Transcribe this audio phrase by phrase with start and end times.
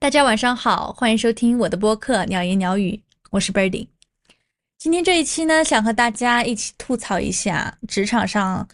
[0.00, 2.92] 大家晚上好，欢迎收听我的播客《鸟言鸟语》，
[3.30, 3.88] 我是 Birdy。
[4.78, 8.66] 今天这一期呢，想和大家一起吐槽一下职场上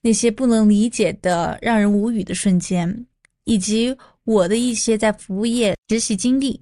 [0.00, 3.06] 那些不能理解的、让人无语的瞬间，
[3.44, 6.58] 以及我的一些在服务业实习经历。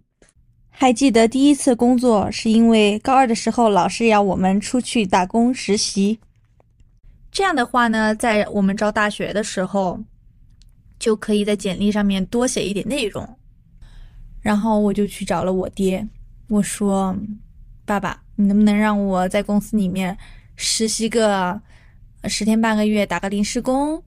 [0.69, 6.19] 还记得第一次工作是因为高二的时候，老师要我们出去打工实习。
[7.30, 10.00] 这样的话呢，在我们招大学的时候，
[10.98, 13.39] 就可以在简历上面多写一点内容。
[14.43, 16.07] 然后我就去找了我爹，
[16.48, 17.17] 我说
[17.86, 20.18] ：“爸爸，你能不能让我在公司里面
[20.57, 21.58] 实习个
[22.25, 24.03] 十天半个月，打个临时工？”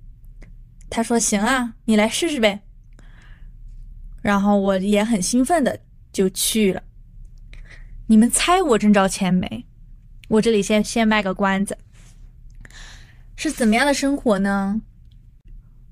[0.91, 2.62] 他说：“行啊，你来试试呗。”
[4.22, 5.80] 然后我也很兴奋的
[6.12, 6.84] 就去了。
[8.08, 9.66] 你们猜我挣着钱没？
[10.27, 11.77] 我这里先先卖个关子，
[13.36, 14.82] 是怎么样的生活呢？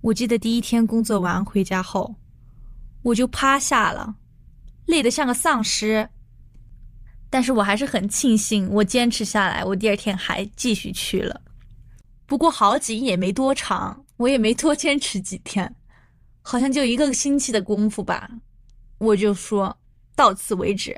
[0.02, 2.16] 我记得第一天工作完回家后，
[3.04, 4.16] 我就趴下了。
[4.86, 6.10] 累得像个丧尸，
[7.30, 11.42] 但是我还是很庆幸我坚持下来，我第二天还继续去了。
[12.26, 15.76] 不过好景也没多长，我也没多坚持几天，
[16.42, 18.30] 好像就一个星期的功夫吧，
[18.98, 19.78] 我就说
[20.16, 20.98] 到此为止，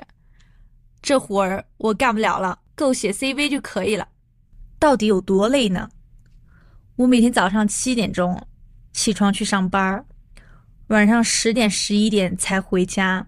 [1.00, 4.08] 这活儿我干不了了，够写 CV 就可以了。
[4.78, 5.88] 到底有多累呢？
[6.96, 8.46] 我每天早上七点钟
[8.92, 10.04] 起床去上班，
[10.88, 13.26] 晚上十点十一点才回家。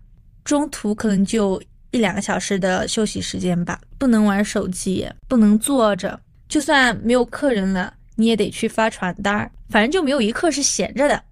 [0.48, 6.18] 中途可能就一两个小时的休息时间吧，不能玩手机，不能坐着。
[6.48, 11.22] 就算没有客人了，你也得去发传单，反正就没有一刻是闲着的。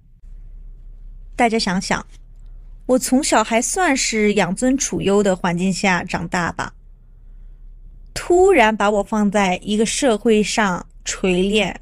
[1.35, 2.07] 大家想想，
[2.85, 6.75] 我从小还算是养尊处优的环境下长大吧，
[8.13, 11.81] 突然把我放在一个社会上锤炼，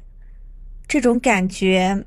[0.87, 2.05] 这种感觉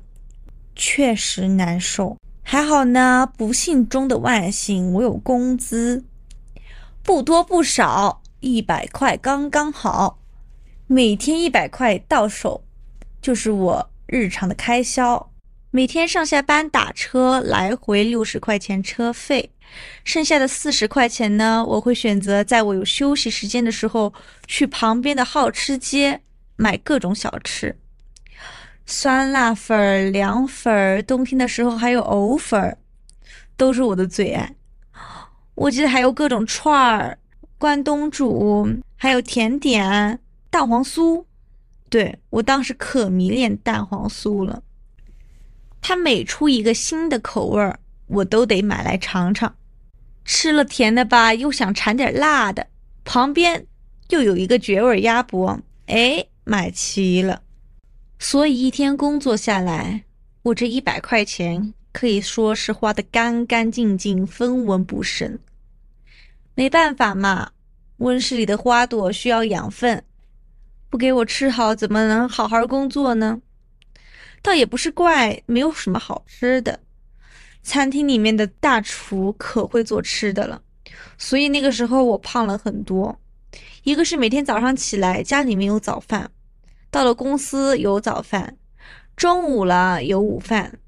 [0.75, 2.17] 确实难受。
[2.51, 6.03] 还好呢，不幸中的万幸，我有工资，
[7.03, 10.17] 不多不少，一百块刚刚好，
[10.87, 12.63] 每天一百块到手，
[13.21, 15.31] 就是我日常的开销。
[15.69, 19.51] 每天上下班打车来回六十块钱车费，
[20.03, 24.11] 剩下的四十块钱呢，我会选择在我有休息时间的时候，
[24.47, 26.21] 去旁边的好吃街
[26.55, 27.77] 买各种小吃。
[28.91, 32.75] 酸辣粉、凉粉，冬天的时候还有藕粉，
[33.55, 34.55] 都是我的最爱。
[35.53, 37.19] 我记得还有各种串儿、
[37.59, 40.17] 关东煮，还有甜点、
[40.49, 41.23] 蛋黄酥。
[41.87, 44.63] 对我当时可迷恋蛋黄酥了，
[45.79, 49.55] 它每出一个新的口味儿，我都得买来尝尝。
[50.25, 52.65] 吃了甜的吧，又想馋点辣的，
[53.05, 53.67] 旁边
[54.09, 57.43] 又有一个绝味鸭脖，哎，买齐了。
[58.21, 60.03] 所以一天工作下来，
[60.43, 65.39] 我这一百块钱可以说是花的干干净净，分文不剩。
[66.53, 67.51] 没办法嘛，
[67.97, 70.03] 温室里的花朵需要养分，
[70.89, 73.41] 不给我吃好，怎么能好好工作呢？
[74.41, 76.81] 倒也不是怪没有什么好吃的，
[77.63, 80.61] 餐厅里面的大厨可会做吃的了，
[81.17, 83.17] 所以那个时候我胖了很多。
[83.83, 86.29] 一个是每天早上起来家里没有早饭。
[86.91, 88.57] 到了公司有早饭，
[89.15, 90.79] 中午了有午饭，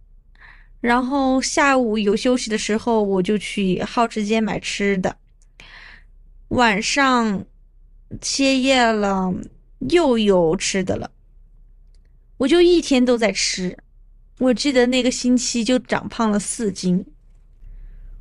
[0.79, 5.17] 然后下午有休息的时候，我就去好吃街买吃的。
[6.47, 7.45] 晚上
[8.21, 9.31] 歇业了，
[9.89, 11.11] 又有吃的了，
[12.37, 13.77] 我就一天都在吃。
[14.39, 17.05] 我记得那个星期就长胖了四斤。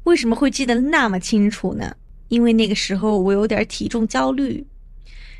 [0.04, 1.96] 为什么会记得那么清楚呢？
[2.28, 4.66] 因为那个时候我有点体重焦虑，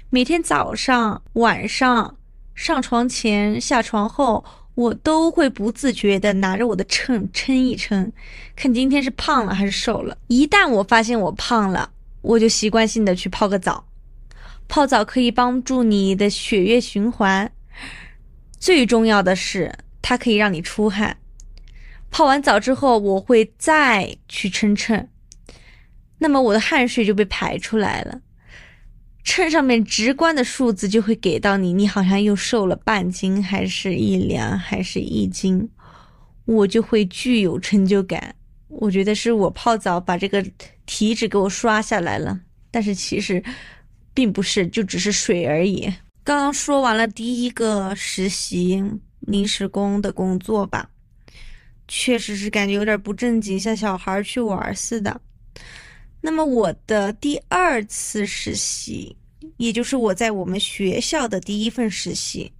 [0.08, 2.16] 每天早上、晚上。
[2.54, 4.44] 上床前、下床后，
[4.74, 8.12] 我都会不自觉地拿着我的秤称一称，
[8.54, 10.16] 看今天是胖了还是瘦了。
[10.28, 11.90] 一旦我发现我胖了，
[12.22, 13.84] 我就习惯性的去泡个澡。
[14.68, 17.50] 泡澡可以帮助你的血液循环，
[18.58, 21.16] 最重要的是它可以让你出汗。
[22.10, 25.08] 泡完澡之后，我会再去称称，
[26.18, 28.20] 那么我的汗水就被排出来了。
[29.22, 35.68] 秤上面直观的数字就会给到你，你好像又瘦了半斤，还是一两，还是一斤，
[36.46, 38.34] 我就会具有成就感。
[38.68, 40.44] 我觉得是我泡澡把这个
[40.86, 42.40] 体脂给我刷下来了，
[42.70, 43.42] 但是其实
[44.14, 45.92] 并不是，就只是水而已。
[46.22, 48.82] 刚刚说完了第一个实习
[49.20, 50.88] 临时工的工作吧，
[51.88, 55.20] 确实是感觉有点不正经，像小孩去玩似的。
[56.20, 59.16] 那么我的第二次实习，
[59.56, 62.52] 也就是我在我们学校的第一份实习，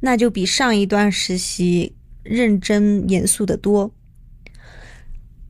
[0.00, 3.92] 那就比上一段实习认真严肃的多。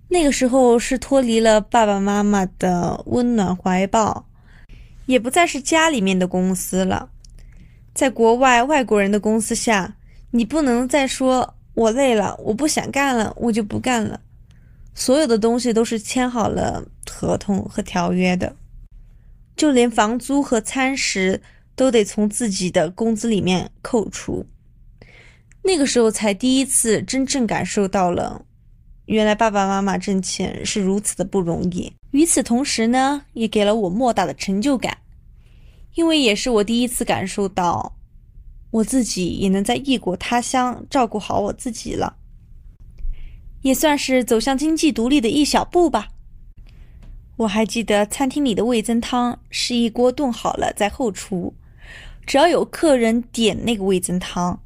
[0.09, 4.27] 那个时候是脱离了爸爸妈妈的温暖怀抱，
[5.07, 7.11] 也不再是家里面的公司了。
[7.95, 9.97] 在国外外国人的公司下，
[10.31, 14.21] 你不能再说我累了，我不想干了，我就不干了。
[14.99, 18.57] 所有的东西都是签好了合同和条约的，
[19.55, 21.41] 就连房租和餐食
[21.77, 24.45] 都得从自己的工资里面扣除。
[25.63, 28.45] 那个时候才第一次真正感受到了。
[29.07, 31.93] 原来爸爸妈妈挣钱是如此的不容易。
[32.11, 34.99] 与此同时呢，也给了我莫大的成就感，
[35.95, 37.97] 因为也是我第一次感受到，
[38.73, 42.17] 我自己也能在异国他乡照顾好我自己了，
[43.63, 46.09] 也算是走向经济独立的一小步吧。
[47.37, 51.55] 我还记得餐厅里的味增汤是一锅炖好了在后厨，
[52.27, 54.61] 只要有客人点那个味增汤，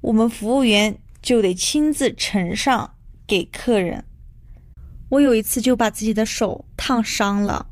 [0.00, 2.94] 我们服务员就得亲自盛上。
[3.24, 4.04] 给客人，
[5.08, 7.70] 我有一次就把自己的手烫伤了，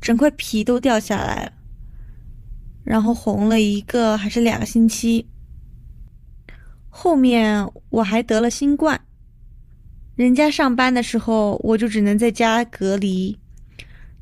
[0.00, 1.52] 整块皮都掉下来了，
[2.84, 5.28] 然后红了一个还是两个星期。
[6.88, 9.00] 后面我还得了新冠，
[10.16, 13.38] 人家上班的时候我就只能在家隔离，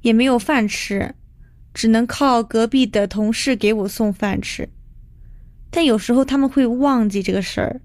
[0.03, 1.15] 也没有饭吃，
[1.73, 4.69] 只能靠隔壁的同事给我送饭吃。
[5.71, 7.81] 但有时候他们会忘记这个事儿。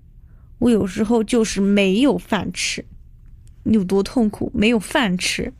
[0.58, 2.84] 我有时候就是没有饭吃，
[3.64, 4.52] 有多痛苦？
[4.54, 5.54] 没有饭吃，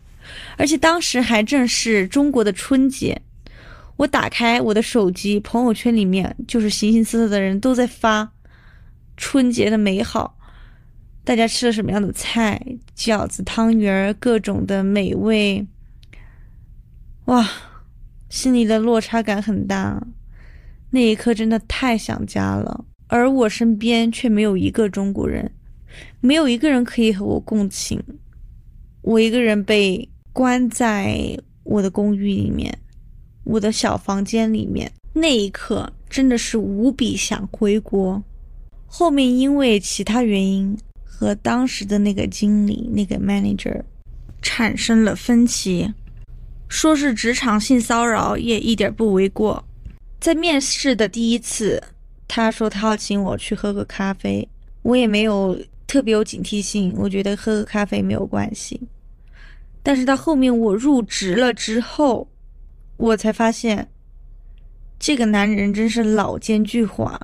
[0.58, 3.22] 而且当时还正是中国的春节。
[3.96, 8.32] 我打开我的手机，朋友圈里面就是形形色色的人都在发
[9.18, 10.38] 春节的美好，
[11.30, 12.60] 大家吃了什么样的菜？
[12.98, 15.64] 饺子、汤圆，各种的美味。
[17.26, 17.48] 哇，
[18.30, 20.08] 心里的落差感很大，
[20.90, 22.84] 那一刻真的太想家了。
[23.06, 25.52] 而我身边却没有一个中国人，
[26.20, 28.04] 没有一个人可以和我共情。
[29.04, 32.76] 我一个人被关在我的公寓里面，
[33.44, 34.92] 我的小房间里面。
[35.14, 38.20] 那一刻真的是无比想回国。
[38.88, 40.76] 后面因为其他原因
[41.20, 43.82] 和当时的那个经理、那个 manager
[44.42, 45.94] 产生了分歧，
[46.70, 49.62] 说是职场性骚扰也一点不为过。
[50.22, 51.84] 在面试的第一次。
[52.32, 54.48] 他说他要请我去喝个咖啡，
[54.84, 58.80] 我也没有特别有警惕性，我觉得喝个咖啡没有关系。
[59.82, 62.30] 但是到后面我入职了之后，
[62.98, 63.90] 我才发现，
[65.00, 67.20] 这个男人真是老奸巨猾，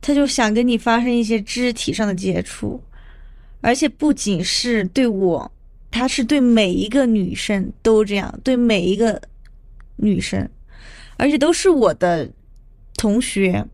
[0.00, 2.82] 他就想跟你发生一些肢体上的接触，
[3.60, 5.50] 而且不仅是对我，
[5.90, 9.20] 他是对每一个女生都这样，对每一个
[9.96, 10.48] 女生，
[11.16, 12.30] 而且都是我的
[12.96, 13.64] 同学。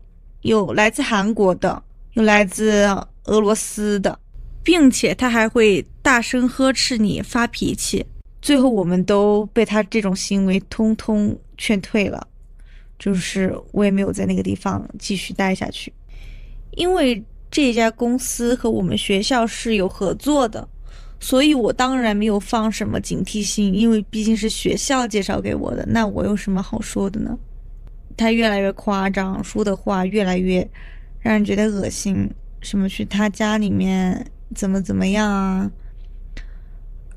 [0.41, 1.81] 有来自韩国的，
[2.13, 2.85] 有来自
[3.23, 4.19] 俄罗斯的，
[4.63, 8.05] 并且他还会大声呵斥你、发脾气。
[8.43, 12.27] 最后，我们都被他这种行为通通劝退了，
[12.99, 15.91] 就是我也没有在那个地方继续待下去，
[16.73, 17.23] 因为
[17.55, 20.67] 这家公司和我们学校是有合作的，
[21.21, 27.39] 所以我当然没有放什么警惕性，因为毕竟是学校介绍给我的，那我有什么好说的呢？
[28.17, 30.69] 他越来越夸张，说的话越来越
[31.21, 32.29] 让人觉得恶心。
[32.59, 35.71] 什么去他家里面怎么怎么样啊？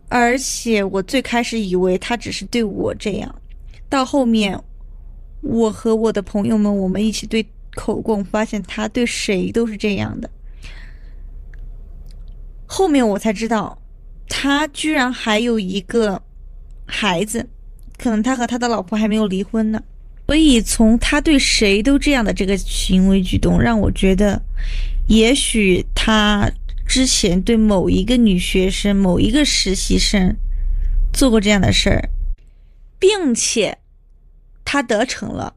[0.09, 3.35] 而且我最开始以为他只是对我这样，
[3.89, 4.57] 到后面
[5.41, 10.31] 我和我的朋友们我们一起对口供，发现他对谁都是这样的。
[12.71, 13.77] 后面我才知道，
[14.29, 16.23] 他居然还有一个
[16.87, 17.49] 孩子，
[17.97, 19.83] 可能他和他的老婆还没有离婚呢。
[20.27, 24.39] 所以，从他对谁都这样的这个行为举动，让我觉得，
[25.07, 26.47] 也许他
[26.87, 30.37] 之前对某一个女学生、某一个实习生
[31.15, 32.11] 做过这样的事儿，
[32.99, 33.79] 并且
[34.67, 35.55] 他得逞了，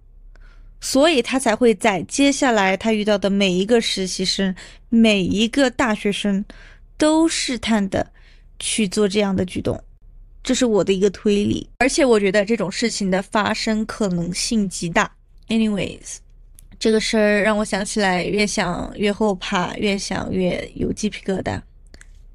[0.79, 4.55] 所以他才会在接下来他遇到的每一个实习生、
[4.87, 6.45] 每一个大学生
[7.01, 8.05] 都试探的
[8.59, 9.83] 去做这样的举动。
[10.43, 15.11] 这是我的一个推理，而且我觉得这种事情的发生可能性极大。
[15.47, 16.17] Anyways，
[16.77, 21.59] 这个事儿让我想起来，越想越后怕，越想越有鸡皮疙瘩。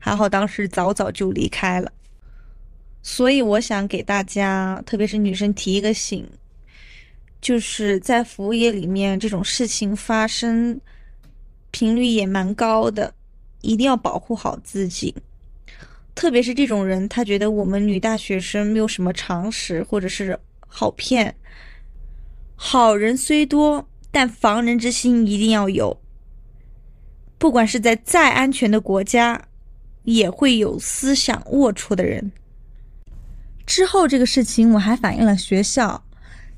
[0.01, 1.93] 还好当时早早就离开了。
[3.05, 6.29] 所以我想给大家，特别是女生提一个醒，
[7.41, 10.81] 就是在服务业里面这种事情发生
[11.71, 13.15] 频率也蛮高的，
[13.67, 15.15] 一定要保护好自己。
[16.15, 21.35] 特别是这种人，他觉得我们女大学生没有什么常识，或者是好骗。
[22.55, 26.01] 好人虽多，但防人之心一定要有。
[27.37, 29.49] 不管是在再安全的国家，
[30.05, 32.33] 也会有思想龌龊的人。
[33.67, 36.03] 之后这个事情我还反映了学校，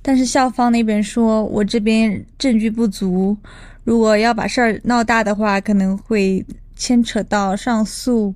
[0.03, 3.37] 但是校方那边说我这边证据不足，
[3.83, 6.45] 如果要把事儿闹大的话，可能会
[6.79, 8.35] 牵扯到上诉。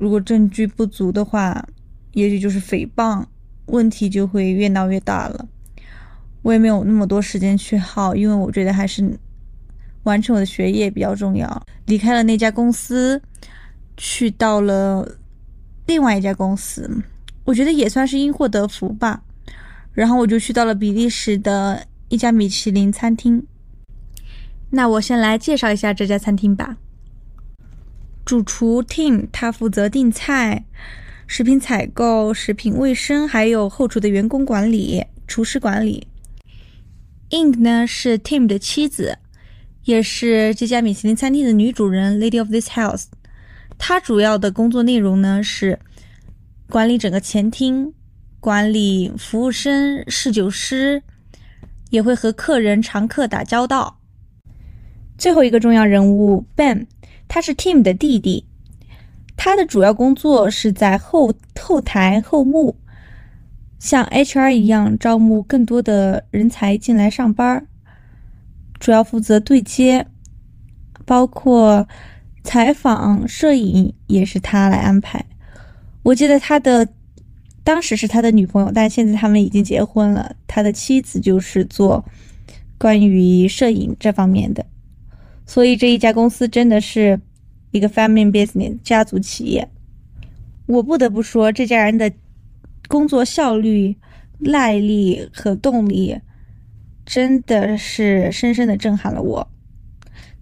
[0.00, 1.64] 如果证据不足的话，
[2.12, 3.22] 也许就是诽谤，
[3.66, 5.46] 问题就会越闹越大了。
[6.42, 9.18] 我也没有那么多时间去耗，因为我觉得还是
[10.04, 11.62] 完成我的学业比较重要。
[11.84, 13.20] 离开了那家公司，
[13.98, 15.06] 去到了
[15.86, 16.90] 另外一家公司，
[17.44, 19.22] 我觉得也算是因祸得福吧。
[19.92, 23.46] 然后我就去到了比利时的一家米其林餐厅。
[24.70, 26.76] 那我先来介绍一下这家餐厅吧。
[28.24, 30.64] 主厨 Tim 他负责订菜、
[31.26, 36.06] 食品采购、食品卫生，还有后厨的员工管理、厨师管理。
[37.30, 39.18] Ink 呢是 Tim 的妻子，
[39.84, 43.06] 也是这家米其林餐厅的女主人，Lady of this house。
[43.76, 45.78] 她主要的工作内容呢是
[46.70, 47.92] 管理整个前厅，
[48.40, 51.02] 管理服务生、侍酒师，
[51.90, 54.00] 也会和客人、常客打交道。
[55.18, 56.86] 最后一个重要人物 Ben，
[57.28, 58.46] 他是 Tim 的弟弟，
[59.36, 62.76] 他的主要工作是在后后台后幕。
[63.80, 67.66] 像 HR 一样招募更多的人才进来上班，
[68.80, 70.06] 主要负责对接，
[71.04, 71.86] 包括
[72.42, 75.22] 采访、摄影也是他来安排。
[76.02, 76.88] 我记得他的
[77.62, 80.34] 当时是他的女朋友，但现在他们已经结婚了。
[80.46, 82.02] 他的妻子就是做
[82.78, 84.64] 关于摄影这方面的，
[85.46, 87.20] 所以这一家公司真的是
[87.70, 89.68] 一个 family business 家族企业。
[90.66, 92.12] 我不得不说，这家人的。
[92.86, 93.96] 工作效率、
[94.40, 96.20] 耐力和动力，
[97.06, 99.50] 真的是深深的震撼了我。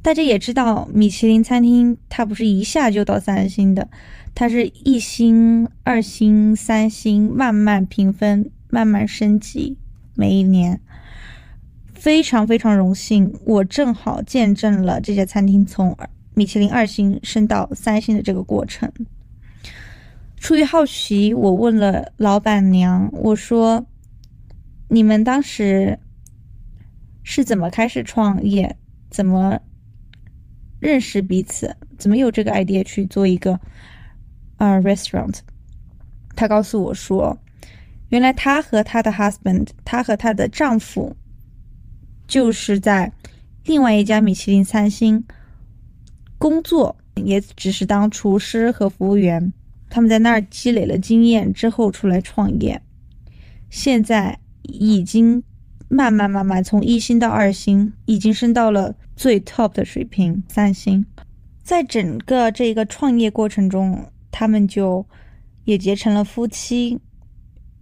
[0.02, 3.88] 大家也知道，米其林餐厅它不是一下就到三星的，
[4.34, 9.76] 它是一星、二星、三星，慢慢评分，慢慢升级。
[10.16, 10.80] 每一年，
[12.02, 15.96] 非常非常荣幸，我正好见证了这家餐厅从
[16.34, 18.92] 米其林二星升到三星的这个过程。
[20.36, 23.86] 出于好奇，我问了老板娘：“我说，
[24.88, 25.96] 你们当时
[27.22, 28.76] 是怎么开始创业？
[29.08, 29.60] 怎么
[30.80, 31.76] 认识彼此？
[31.98, 33.60] 怎么有这个 idea 去做一个
[34.56, 35.38] 呃 restaurant？”
[36.34, 37.38] 她告诉我说
[38.10, 41.16] ：“原来她和她的 husband，她和她的丈夫，
[42.26, 43.12] 就是在
[43.64, 45.24] 另外一家米其林三星
[46.38, 49.52] 工作，也只是当厨师和服务员。”
[49.94, 52.80] 他们在那儿积累了经验之后出来创业，
[53.68, 55.42] 现在已经
[55.88, 61.04] 慢慢慢慢从一星到二星，已经升到了最 top 的水平三星。
[61.62, 65.06] 在整个这个创业过程中，他们就
[65.64, 66.98] 也结成了夫妻，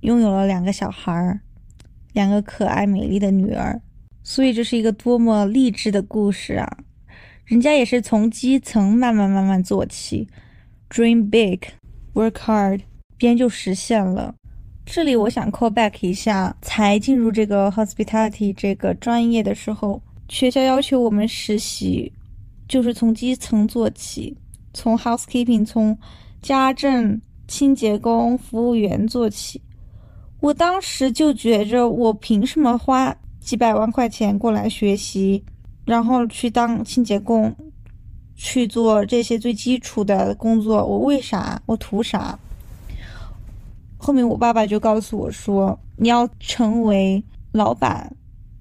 [0.01, 1.41] 拥有了两个小孩儿，
[2.13, 3.81] 两个可爱美丽的女儿。
[4.23, 6.79] 所以这是一个多么励志的故事啊！
[7.45, 10.29] 人家也是从基层慢慢慢慢做起
[10.89, 11.61] ，dream big。
[12.13, 12.81] Work hard，
[13.17, 14.35] 边就实现了。
[14.85, 22.13] 这里我想 call back 一下，才进入这个 hospitality 这个专业的时候，学校要求我们实习，
[22.67, 24.37] 就是从基层做起，
[24.75, 25.97] 从 housekeeping，从
[26.43, 29.63] 家政、清洁工、服务员做起。
[30.41, 33.17] 我当时就觉着，我凭什么花
[33.51, 35.43] 几百万块钱过来学习，
[35.85, 37.53] 然后去当清洁工？
[38.37, 41.61] 去做这些最基础的工作，我为啥？
[41.67, 42.39] 我图啥？
[43.99, 48.15] 后面我爸爸就告诉我说：“你要成为老板，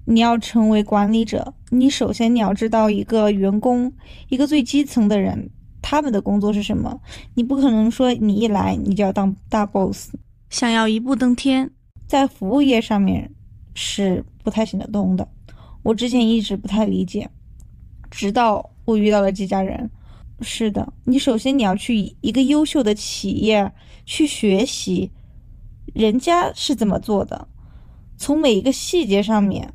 [0.06, 3.92] 你要成为管理者，你首先你要知道一个员工，
[4.28, 7.00] 一个最基层的人，他们的工作是什么。
[7.34, 10.12] 你不可能说你一来你就要当大 boss，
[10.48, 11.70] 想要一步登天，
[12.08, 13.30] 在服务业上面
[13.82, 15.26] 是不太行得通的。
[15.82, 17.26] 我之前一直不太理解，
[18.10, 19.88] 直到。”我遇到了这家人，
[20.40, 23.70] 是的，你首先你要去一个优秀的企业
[24.04, 25.08] 去学习，
[25.94, 27.46] 人家是怎么做的，
[28.16, 29.72] 从每一个细节上面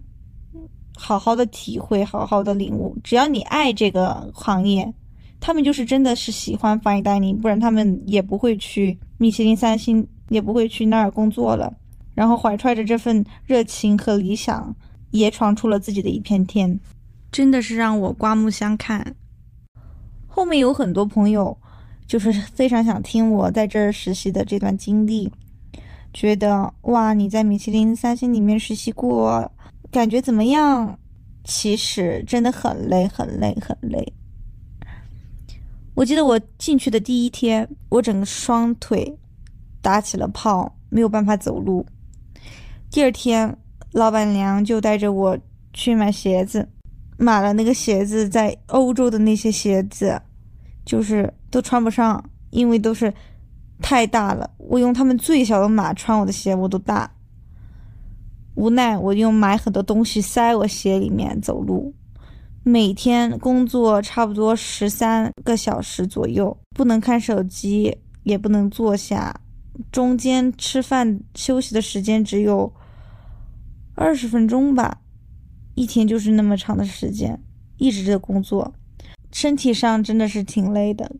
[0.98, 2.98] 好好的体会，好好的领悟。
[3.06, 4.94] 只要你爱这个行业，
[5.40, 11.74] 他们就是真的是喜欢 fine dining，不然他们也不会去米其林三星，也不会去那儿工作了。
[12.16, 14.76] 然后怀揣着这份热情和理想，
[15.12, 16.80] 也闯出了自己的一片天。
[17.32, 19.16] 真的是让我刮目相看。
[20.26, 21.58] 后面有很多朋友，
[22.08, 25.32] 就是非常想听我在这儿实习的这段经历，
[26.14, 29.52] 觉得哇，你在米其林三星里面实习过，
[29.92, 30.98] 感觉怎么样？
[31.44, 34.14] 其实真的很累，很累，很累。
[35.94, 39.18] 我记得我进去的第一天，我整个双腿
[39.82, 41.86] 打起了泡，没有办法走路。
[42.96, 43.58] 第二天，
[43.92, 45.38] 老板娘就带着我
[45.74, 46.66] 去买鞋子，
[47.18, 50.22] 买了那个鞋子，在欧洲的那些鞋子，
[50.86, 53.14] 就是都穿不上，因为都是
[53.82, 54.50] 太大了。
[54.56, 57.12] 我用他们最小的码穿我的鞋，我都大。
[58.54, 61.94] 无奈，我用买很多东西塞我鞋里面走路。
[62.64, 69.38] 每天工作差不多十三个小时左右，不能看手机，也不能坐下，
[69.92, 72.72] 中间吃饭休息的时间只有
[73.96, 75.02] 二十分钟吧。
[75.74, 77.42] 一天就是那么长的时间，
[77.78, 78.74] 一直在工作，
[79.32, 81.16] 身体上真的是挺累的。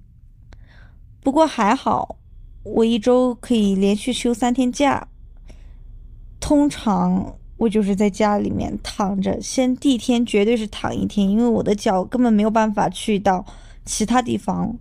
[1.22, 2.18] 不过还好，
[2.64, 5.08] 我一周可以连续休三天假。
[6.40, 13.46] 通常我就是在家里面躺着，先第一天绝对是躺一天，因为我的脚根本没有办法去到
[13.84, 14.78] 其他地方。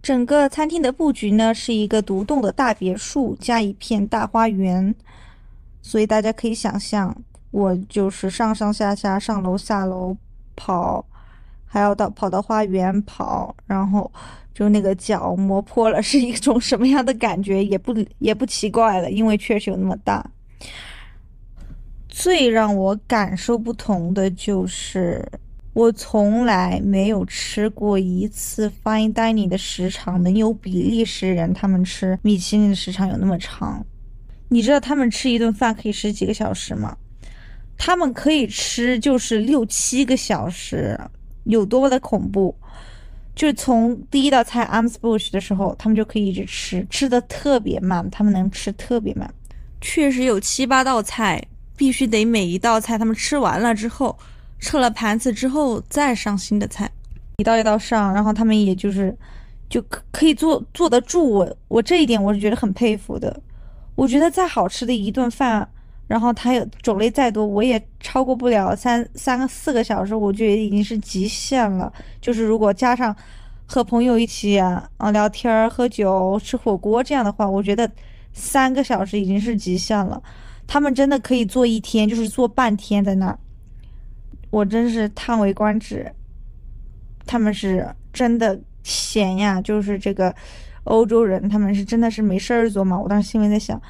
[0.00, 4.94] 整个餐厅的布局呢是一个独栋的大别墅加一片大花园，
[5.86, 7.16] 所以大家可以想象，
[7.52, 10.16] 我就是上上下下、上楼下楼
[10.56, 11.06] 跑，
[11.64, 14.10] 还要到跑到花园跑，然后。
[14.56, 20.24] 就那个脚磨破了是一种什么样的感觉，也不也不奇怪了，因为确实有那么大。
[22.08, 25.22] 最让我感受不同的就是，
[25.74, 33.84] 我从来没有吃过一次 fine dining 的时长能有比利时人他们吃米其林的时长有那么长。
[34.48, 36.96] 你知道他们吃一顿饭可以吃几个小时吗？
[37.78, 40.98] 他们可以吃就是六七个小时，
[41.44, 42.54] 有多么的恐怖？
[43.34, 49.30] 就是从第一道菜 Amsbush 的时候，他们就可以一直吃，吃的特别慢，他们能吃特别慢。
[49.82, 51.42] 确实有七八道菜，
[51.76, 54.16] 必须得每一道菜他们吃完了之后，
[54.58, 56.90] 撤了盘子之后再上新的菜，
[57.36, 59.14] 一道一道上，然后他们也就是
[59.68, 61.30] 就可可以坐坐得住。
[61.30, 63.38] 我我这一点我是觉得很佩服的。
[63.96, 65.68] 我觉得再好吃的一顿饭。
[66.08, 71.92] 然后它有种类再多，我也超过不了三三个四个小时，我觉得已经是极限了。
[72.20, 73.12] 就是如果加上
[73.66, 77.90] 和朋友一起啊聊天、喝酒、吃火锅这样的话，我觉得
[78.32, 80.22] 三个小时已经是极限了。
[80.64, 83.36] 他们真的可以坐一天，就是坐半天在那儿，
[84.50, 86.08] 我真是叹为观止。
[87.26, 90.32] 他们是真的闲呀，就是这个
[90.86, 92.98] 欧洲人，他们是真的是没事儿做嘛。
[92.98, 93.80] 我当时心里在想。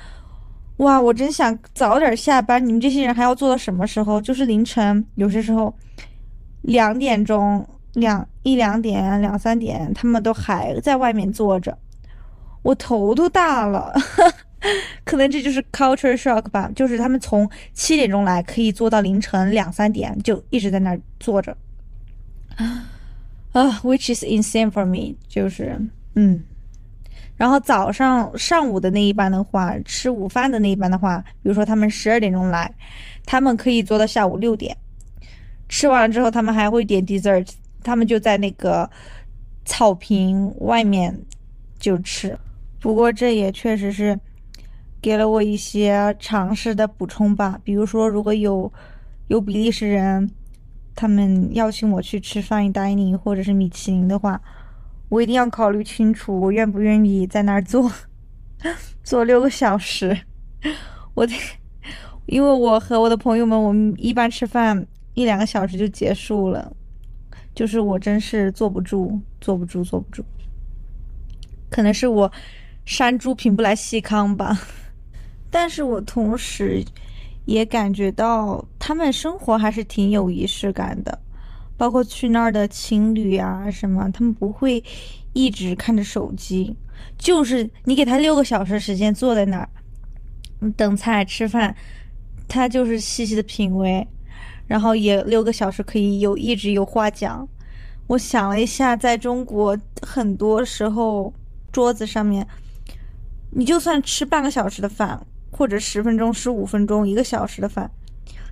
[0.78, 2.62] 哇，我真想早点下班。
[2.62, 4.20] 你们这些人还要做到什么时候？
[4.20, 5.74] 就是凌晨，有些时候
[6.60, 11.78] 两点钟、两一两点、两三点，他们都还在外面坐着，
[12.60, 13.94] 我头都大了。
[15.02, 21.56] 可能这就是 culture shock 吧，就是他们从七点钟来，可以做到凌晨两三点，就一直在那儿坐着。
[23.52, 25.80] 啊，which is insane for me，就是
[26.16, 26.42] 嗯。
[27.36, 32.72] 然后早上上午的那一班的话，吃午饭的那一班的话，比如说他们十二点钟来，
[33.26, 34.74] 他们可以做到下午六点。
[35.68, 37.46] 吃完了之后，他们还会点 dessert，
[37.82, 38.88] 他们就在那个
[39.66, 41.14] 草坪外面
[41.78, 42.38] 就吃。
[42.80, 44.18] 不过这也确实是
[45.02, 47.60] 给了我一些常识的补充吧。
[47.62, 48.72] 比如说，如果有
[49.26, 50.30] 有比利时人，
[50.94, 54.40] 他们邀请我去吃 fine dining 或者是米其林的话。
[55.08, 57.90] 我一定要考虑清楚，我愿不愿意在那儿坐
[59.04, 60.18] 坐六个小时。
[61.14, 61.34] 我得，
[62.26, 66.74] 因为我和我的朋友们，我们一般吃饭一两个小时就结束了，
[67.54, 70.24] 就是我真是坐不住，坐不住，坐不住。
[71.70, 72.30] 可能是我
[72.84, 74.58] 山猪品不来细糠吧，
[75.50, 76.84] 但是我同时
[77.44, 81.18] 也感觉到他们生活还是挺有仪式感的。
[81.76, 84.82] 包括去那儿的情侣啊什么，他们不会
[85.32, 86.74] 一直看着手机，
[87.18, 89.68] 就是你给他六个小时时间坐在那儿，
[90.76, 91.76] 等菜吃饭，
[92.48, 94.06] 他就是细细的品味，
[94.66, 97.46] 然后也六个小时可以有一直有话讲。
[98.06, 101.32] 我想了一下，在中国很多时候
[101.70, 102.46] 桌子上面，
[103.50, 107.90] 你就算吃半个小时的饭，或者十分钟、十五分钟、一个小时的饭，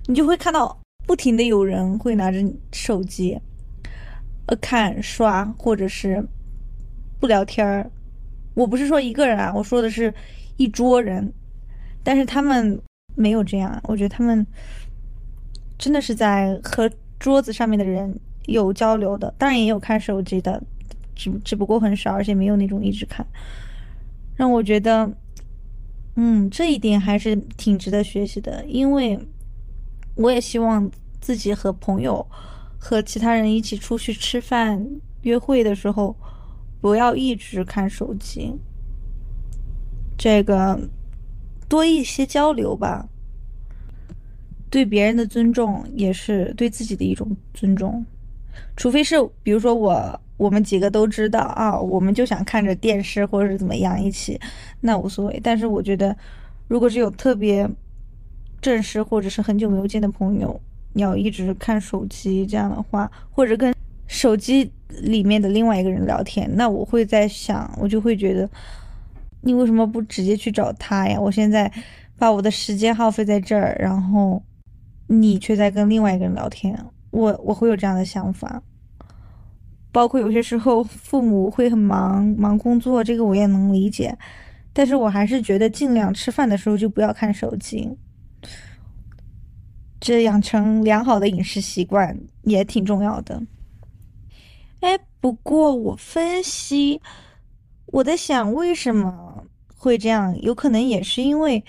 [0.06, 0.83] 你就会看到。
[1.06, 2.38] 不停的有人会拿着
[2.72, 3.38] 手机，
[4.46, 6.26] 呃，看刷或者是
[7.20, 7.90] 不聊天儿。
[8.54, 10.12] 我不是说一个人啊，我说的是
[10.56, 11.30] 一桌人，
[12.02, 12.80] 但是他们
[13.14, 13.78] 没有这样。
[13.84, 14.46] 我觉得他们
[15.76, 20.62] 真的是在和桌子上面的人有交流的，当然也有看手机的，
[21.14, 23.26] 只只不过很少，而且没有那种一直看。
[24.36, 25.12] 让我觉得，
[26.16, 29.18] 嗯，这一点还是挺值得学习的，因为。
[30.16, 32.26] 我也希望自己和朋友、
[32.78, 34.86] 和其他人一起出去吃饭，
[35.22, 36.16] 约会的时候
[36.80, 38.54] 不要一直看手机，
[40.16, 40.78] 这个
[41.68, 43.08] 多一些交流吧。
[44.70, 48.04] 对别人的尊重也是对自己的一种尊重，
[48.76, 54.40] 除非是比如说我我们几个都知道啊，我们就想看着电视或者是怎么样一起，
[54.80, 55.40] 那无所谓。
[55.44, 56.16] 但是我觉得，
[56.66, 57.70] 如果是有特别
[58.64, 60.58] 正式或者是很久没有见的朋友，
[60.94, 63.74] 你要一直看手机这样的话，或者跟
[64.06, 64.72] 手机
[65.02, 68.48] 里面的另外一个人聊天，那我会在想，我就会觉得，
[69.42, 71.20] 你为什么不直接去找他呀？
[71.20, 71.70] 我现在
[72.16, 74.42] 把我的时间耗费在这儿，然后。
[75.06, 76.74] 你却在跟另外一个人聊天，
[77.10, 78.62] 我我会有这样的想法。
[79.92, 84.16] 包括有些时候父母会很忙，忙工作，这个我也能理解。
[84.72, 87.94] 但是我还是觉得尽量吃饭的时候就不要看手机，
[90.00, 93.42] 这养成良好的饮食习惯也挺重要的。
[94.80, 97.00] 哎，不过我分析，
[97.86, 99.44] 我在想为什么
[99.76, 101.64] 会这样，有可能也是因为。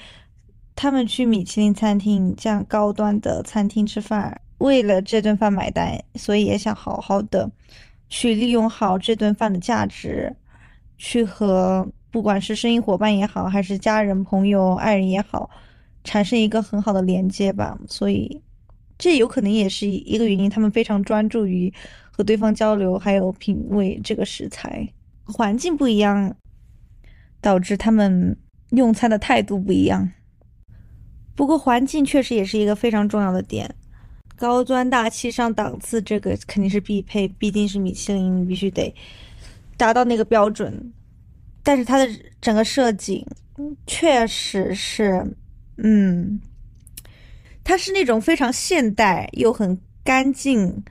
[0.77, 7.49] 他们去米其林餐厅这样高端的餐厅吃饭，为了这顿饭买单，所以也想好好的
[8.09, 10.35] 去利用好这顿饭的价值，
[10.97, 15.49] 去和不管是生意伙伴也好，还是家人、朋友、爱人也好，
[16.05, 17.77] 产生一个很好的连接吧。
[17.89, 18.41] 所以，
[18.97, 20.49] 这有可能也是一个原因。
[20.49, 21.73] 他们非常专注于
[22.11, 24.87] 和对方交流，还有品味这个食材。
[25.25, 26.33] 环境不一样，
[27.41, 28.37] 导致他们
[28.69, 30.09] 用餐的态度不一样。
[31.35, 33.75] 不过环境确实也是一个非常重要的点，
[34.37, 38.93] 高端大气上档次，这个肯定是必配，毕竟是米其林，你必须得
[39.75, 40.93] 达到那个标准。
[41.61, 42.07] 但是它的
[42.39, 43.25] 整个设计
[43.87, 45.35] 确实是，
[45.77, 46.39] 嗯，
[47.63, 50.83] 它是那种非常现代又很干净，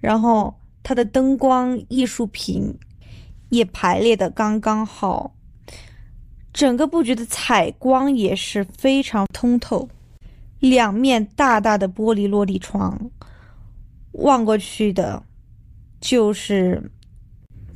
[0.00, 2.76] 然后它的灯光艺术品
[3.50, 5.34] 也排列的刚刚好。
[6.52, 9.88] 整个布局的采光也是非常通透，
[10.58, 12.98] 两面大大的玻璃落地窗，
[14.12, 15.22] 望过去的，
[16.00, 16.90] 就是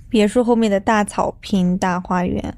[0.08, 2.56] 别墅后面的大草坪、大花园，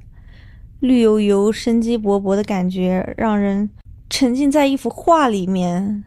[0.85, 3.71] 绿油油、生机勃勃的感觉，让人
[4.11, 6.05] 沉浸在一幅画里面。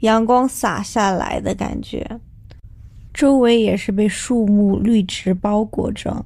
[0.00, 2.20] 阳光洒下来的感觉，
[3.12, 6.24] 周围也是被树木绿植包裹着。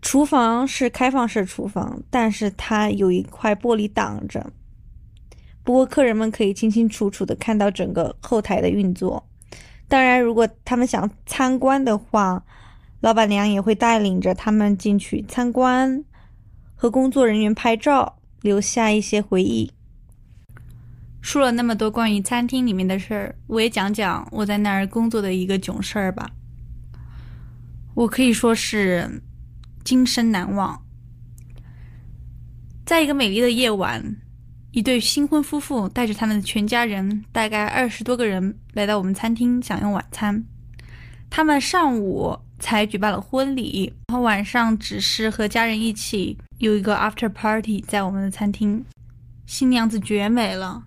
[0.00, 4.52] 厨房是开放式厨房，但是它有一块玻璃挡着。
[5.64, 9.26] 不过客人们可以清清楚楚的看到整个后台的运作。
[9.88, 12.44] 当然，如果他们想参观的话，
[13.02, 16.02] 老板娘也会带领着他们进去参观，
[16.74, 19.70] 和工作人员拍照，留下一些回忆。
[21.20, 26.30] 说了那么多关于餐厅里面的事儿，我也讲讲我在那儿工作的一个囧事儿吧。
[27.94, 29.20] 我可以说是。
[29.84, 30.80] 今生难忘。
[32.86, 34.16] 在一个美丽的夜晚，
[34.70, 40.44] 一对新婚夫妇带着他们的全家人，大概二十多个人，来到我们餐厅享用晚餐。
[41.28, 48.82] 他们上午才举办了婚礼，然后晚上只是和家人一起有一个 after party 在我们的餐厅。
[49.46, 50.84] 新娘子绝美了，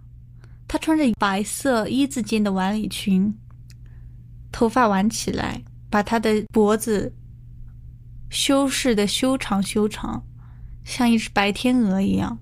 [0.70, 3.38] 她穿着白色一字肩的晚礼裙，
[4.54, 7.14] 头发挽起来，把她的脖子。
[8.30, 10.24] 修饰的修长修长，
[10.84, 12.40] 像一只白天鹅一样。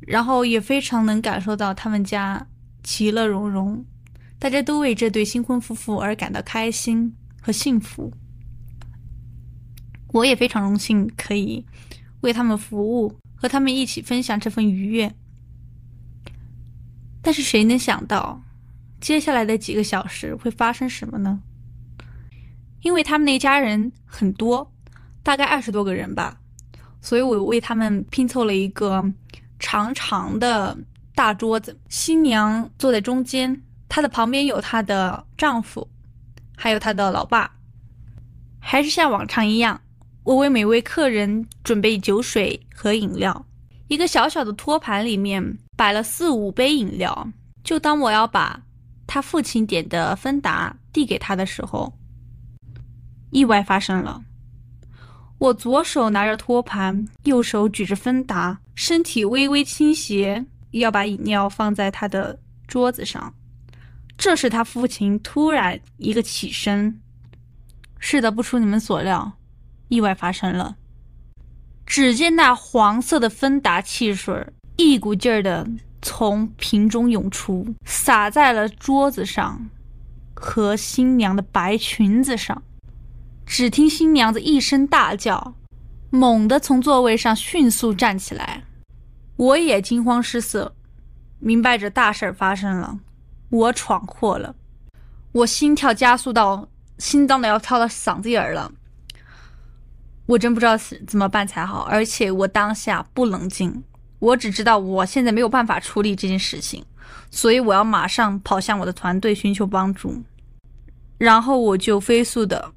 [0.00, 2.46] 然后也非常能感受到他们家
[2.82, 3.84] 其乐融融，
[4.38, 8.10] 大家都为这对新婚夫妇而感到开心和幸福。
[10.14, 11.62] 我也非常荣幸可以
[12.22, 15.14] 为他们服务，和他们一起分享这份愉悦。
[17.20, 18.40] 但是谁能想到，
[18.98, 21.38] 接下来的几个小时会发生什么呢？
[22.80, 24.72] 因为他们那家人很多，
[25.22, 26.40] 大概二十多个人吧，
[27.02, 29.04] 所以我为他们拼凑了一个
[29.58, 30.74] 长长的
[31.14, 31.78] 大桌子。
[31.90, 35.86] 新娘坐在中间，她的旁边有她的丈夫，
[36.56, 37.50] 还有他的老爸。
[38.60, 39.80] 还是像往常一样，
[40.22, 43.44] 我为每位客人准备酒水和饮料。
[43.88, 47.28] 一个小小的托盘里面摆了四五杯饮料。
[47.62, 48.60] 就当我要把
[49.06, 51.92] 他父亲点的芬达递给他的时候。
[53.30, 54.22] 意外发生了，
[55.38, 63.34] 我左手拿着托盘，右手举着芬达，身体微微倾斜，要把饮料放在他的桌子上。
[64.16, 67.00] 这时，他父亲突然一个起身。
[67.98, 69.32] 是的，不出你们所料，
[69.88, 70.76] 意外发生了。
[71.86, 74.46] 只见那黄色的芬达汽水
[74.76, 75.66] 一股劲儿的
[76.00, 79.68] 从瓶中涌出，洒在了桌子上。
[80.36, 82.62] 和新娘的白裙子上。
[83.46, 85.54] 只听新娘子一声大叫，
[86.10, 88.64] 猛地从座位上迅速站起来，
[89.36, 90.74] 我也惊慌失色，
[91.38, 92.98] 明白着大事发生了，
[93.54, 94.52] 我闯祸了，
[95.30, 96.66] 我心跳加速到
[96.98, 98.72] 心脏都要跳到嗓子眼儿了，
[100.26, 103.84] 我真不知道怎么办才好，而且我当下不冷静，
[104.18, 106.84] 我只知道我现在没有办法处理这件事情，
[107.30, 110.20] 所以我要马上跑向我的团队寻求帮助，
[111.16, 112.72] 然后我就飞速的。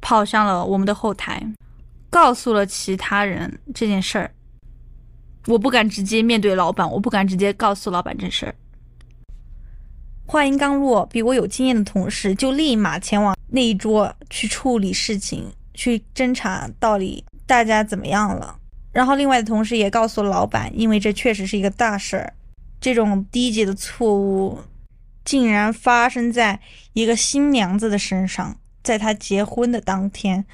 [0.00, 1.40] 跑向了我们的后台，
[2.10, 4.30] 告诉了其他人这件事儿。
[5.46, 8.54] 我不敢直接面对老板，我不敢直接告诉老板这事儿。
[10.26, 18.58] 话音刚落，比我有经验的同事就立马前往那一桌去处理事情，去侦查到底大家怎么样了。
[18.92, 22.32] 然后另外的同事也告诉老板，因为这确实是一个大事儿，
[22.80, 24.58] 这种低级的错误
[25.24, 26.58] 竟然发生在
[26.92, 28.56] 一个新娘子的身上。
[28.82, 30.44] 在她结婚的当天，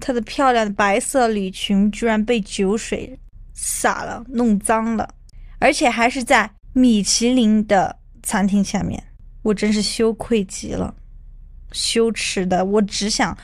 [0.00, 3.18] 她的漂亮的白色礼裙居然被酒水
[3.52, 5.14] 洒了，弄脏了，
[5.58, 9.00] 而且还是在米其林的餐厅下面，
[9.42, 10.92] 我真是羞愧极了，
[11.70, 13.38] 羞耻的我只想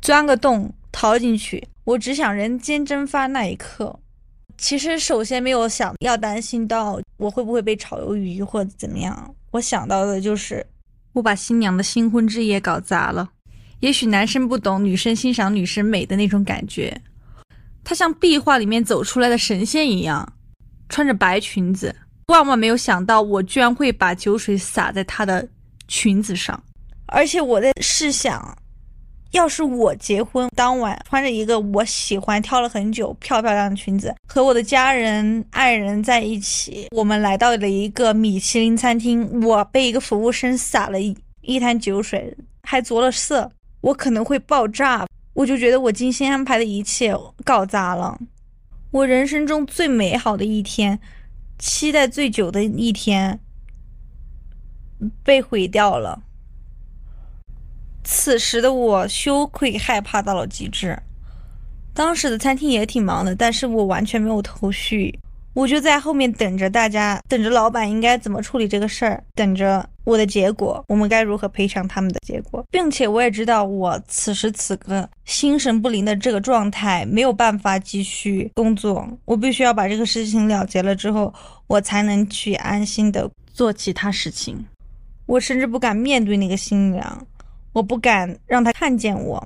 [0.00, 4.00] 钻个洞逃进去，我只想人间蒸发那一刻。
[4.56, 10.66] 其实首先没有想要担心到我会不会被炒鱿鱼或者怎么样，我想到的就是。
[11.12, 13.30] 我把新娘的新婚之夜搞砸了。
[13.80, 17.02] 也许男生不懂女生欣赏女生美的那种感觉，
[17.84, 20.32] 她像壁画里面走出来的神仙一样，
[20.88, 21.94] 穿着白裙子。
[22.26, 25.46] 万万没有想到，我居然会把酒水洒在她的
[25.88, 26.62] 裙子上，
[27.06, 28.56] 而且我在试想。
[29.32, 42.32] 要是我结婚当晚穿着一个我喜欢、挑了很久、漂漂亮的裙子，和我的家人、爱人在一起，我们来到了一个米其林餐厅，我被一个服务生洒了一一滩酒水，
[42.62, 45.04] 还着了色，我可能会爆炸。
[45.32, 47.12] 我就觉得我精心安排的一切
[47.44, 48.16] 搞砸了，
[48.92, 50.96] 我人生中最美好的一天，
[51.58, 53.40] 期待最久的一天，
[55.22, 56.22] 被毁掉了。
[58.02, 61.02] 此时的我羞愧害怕到了极致。
[61.94, 65.18] 当时的餐厅也挺忙的，但是我完全没有头绪，
[65.54, 81.32] 我就在后面等着大家，等着老板应该怎么处理这个事儿，等着我的结果，我们该如何赔偿他们的结果，并且我也知道我此时此刻心神不宁的这个状态没有办法继续工作，我必须要把这个事情了结了之后，
[81.68, 84.66] 我才能去安心的做其他事情。
[85.26, 87.26] 我甚至不敢面对那个新娘。
[87.72, 89.44] 我不敢让她看见我，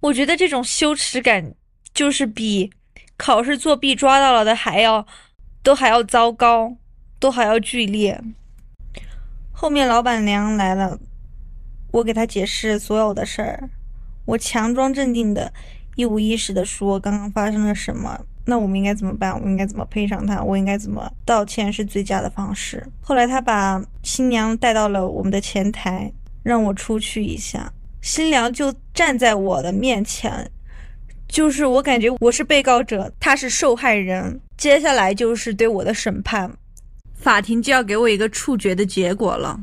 [0.00, 1.54] 我觉得这种羞耻感
[1.94, 2.70] 就是比
[3.20, 5.06] 考试作弊抓到了的还要
[5.62, 6.74] 都还要糟糕，
[7.18, 8.18] 都还要剧烈。
[9.52, 10.98] 后面老板娘来了，
[11.92, 13.68] 我给她解释所有的事儿，
[14.24, 15.52] 我强装镇定的
[15.96, 19.38] 一五一十的说刚刚发生了什么，那我们应该怎么办？
[19.38, 20.42] 我应该怎么赔偿他？
[20.42, 22.82] 我应该怎么道歉是最佳的方式？
[23.02, 26.10] 后来他把新娘带到了我们的前台。
[26.42, 30.50] 让我出去一下，新娘就站在我的面前，
[31.30, 34.40] 就是我感觉我是被告者，他是受害人。
[34.56, 36.50] 接下来就是对我的审判，
[37.14, 39.58] 法庭就要给我一个处决的结果了。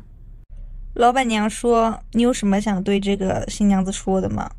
[0.96, 4.50] 老板娘说：“你有什么想对这个新娘子说的吗？”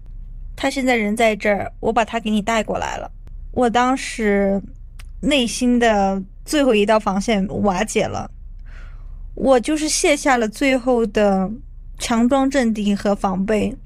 [0.55, 3.11] 她现在人在这儿，我把她给你带过来了。
[3.53, 4.62] 我当时
[5.21, 8.31] 内心的最后一道防线瓦解了，
[9.35, 11.51] 我就是卸下了最后的。
[12.01, 13.77] 强装镇定和防备，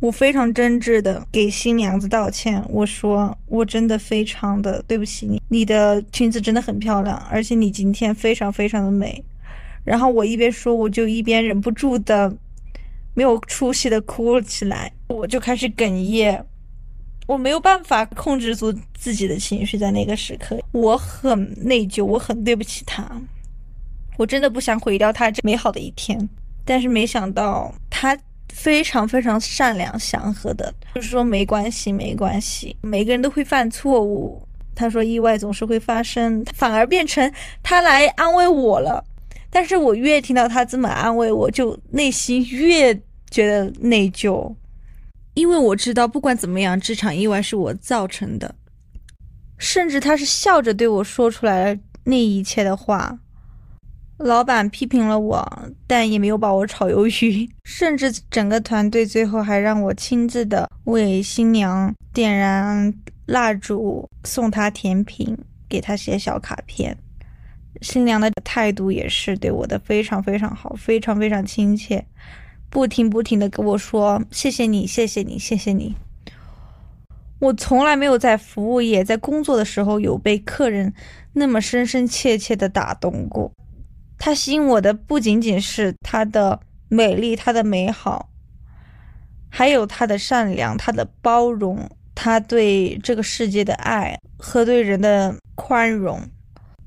[0.00, 2.64] 我非常真挚的给新娘子道歉。
[2.68, 9.24] 我说，我真的非常的对不起你，你的裙子真的很漂亮，而且你今天非常非常的美。
[9.84, 12.32] 然后我一边说，我就一边忍不住的
[13.14, 16.40] 没有出息的哭了起来，我就开始哽咽，
[17.26, 23.04] 我没有办法控制住自己的情绪，在那个时刻，我很内疚，我很对不起他，
[24.16, 26.28] 我真的不想毁掉他这美好的一天。
[26.64, 28.16] 但是没想到他
[28.52, 34.42] 非常非常善良祥和的，就是说没关系没关系，每个人都会犯错误。
[34.74, 37.32] 他说意外总是会发生，反而变成
[37.62, 39.04] 他来安慰我了。
[39.50, 42.94] 但是我越听到他这么安慰我，就内心越
[43.30, 44.54] 觉得内疚，
[45.34, 48.54] 因为我知道不管怎么样，这场意外是我造成的。
[49.56, 53.18] 甚至他是笑着对我说出来了那一切的话。
[54.18, 62.92] 老板批评了我，但也没有把我炒鱿鱼， 甚至整个团队最后还让我亲自的为新娘点燃
[63.26, 66.98] 蜡烛，送她甜品，给她写小卡片，
[67.80, 72.04] 新娘的态度也是对我的非常非常好，非常非常亲切，
[72.68, 75.94] 不停不停的跟我说谢谢你，谢谢你，谢谢你。
[77.38, 80.92] 我从来没有在服务业在工作的时候有被客人
[81.34, 83.52] 那么深深切切的打动过。
[84.18, 88.28] 他吸引我的不仅仅是他的美丽，他的美好，
[89.48, 96.20] 还有他的善良，他的包容，他对这个世界的爱和对人的宽容。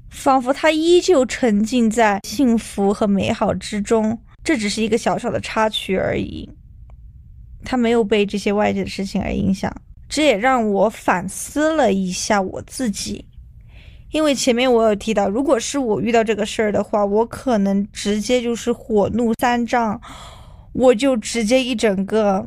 [0.10, 6.50] 仿佛他依旧沉浸在幸福和美好之中，这只是一个小小的插曲而已。
[7.64, 9.74] 他没有被这些外界的事情而影响，
[10.10, 13.24] 这也让我反思了一下我自己。
[14.12, 20.00] 因为前面我有提到，如果是我遇到这个事儿的话，我可能直接就是火怒三丈，
[20.74, 22.46] 我就直接一整个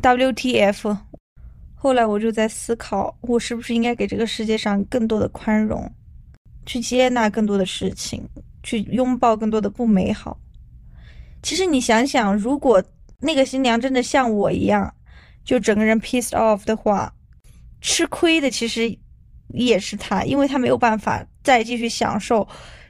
[0.00, 0.96] WTF。
[1.74, 5.90] 后来我就在思考，我是不是应该给这个世界上更多的宽容。
[6.64, 8.22] 去接纳更多的事情，
[8.62, 10.38] 去拥抱更多的不美好。
[11.42, 12.80] 其实你想想，如果
[13.18, 14.94] 那个新娘真的像我一样，
[15.44, 17.12] 就整个人 pissed off 的话，
[17.80, 18.96] 吃亏的其实
[19.52, 22.46] 也是他，因为他没有办法再继续享受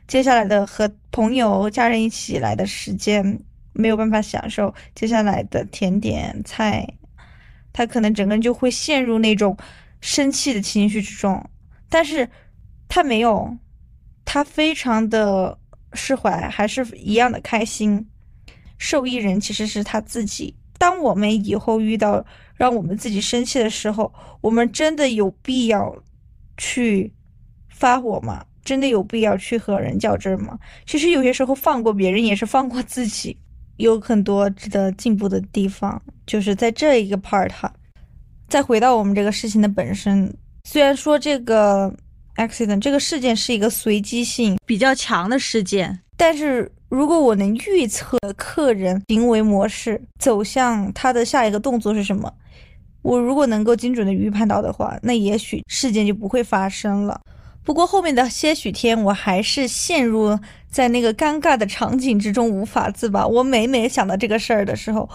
[0.07, 3.39] 接下来的和朋友、家人一起来的时间，
[3.73, 6.87] 没有办法享受接下来的甜点菜，
[7.73, 9.57] 他可能整个人就会陷入那种
[10.01, 11.43] 生气的情绪之中。
[11.89, 12.29] 但是
[12.89, 13.57] 他没有。
[14.25, 15.59] 他非常的
[15.95, 18.09] 释怀，还是一样的开心。
[18.79, 20.57] 受益人其实是他自己。
[20.79, 25.95] 当我们以后遇到让我们自己生气的时候，我们真的有必要
[26.63, 27.13] 去
[27.69, 28.45] 发火吗？
[28.65, 30.57] 真的有必要去和人较真吗？
[30.87, 33.37] 其实有些时候放过别人也是放过自己，
[33.79, 37.73] 有很多值得进步的地方，就是在这一个 part 哈。
[38.49, 40.33] 再回到我们这个事情的本身，
[40.65, 41.93] 虽然说这个。
[42.37, 52.33] accident 这个事件是一个随机性比较强的事件，但是如果我能预测客人行为模式走向他的下一个动作是什么，
[53.03, 57.21] 我如果能够精准的预判到的话，那也许事件就不会发生了。
[57.63, 60.39] 不过后面的些许天，我还是陷入
[60.71, 63.27] 在那个尴尬的场景之中无法自拔。
[63.27, 65.09] 我每每想到这个事儿的时候。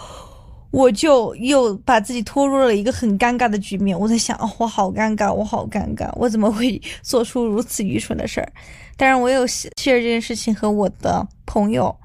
[0.70, 3.98] 我就又把自己拖入了一个很尴尬的局面。
[3.98, 8.52] 我在想，我好尴尬，我好尴尬，我怎么会 做出如此愚蠢的事儿？
[8.98, 11.96] 当然，我有 share 这件事情和我的朋友，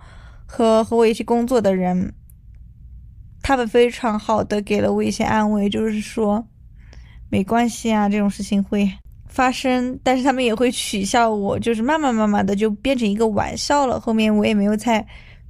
[0.46, 2.14] 和和我一起工作的人，
[3.42, 6.46] 他们非常好的给了我一些安慰，就是说
[7.28, 8.90] 没关系啊，这种事情会
[9.26, 13.98] 发生，但是他们也会取笑我，就是慢慢慢慢的就变成一个玩笑了。
[13.98, 15.05] 后面我也没有再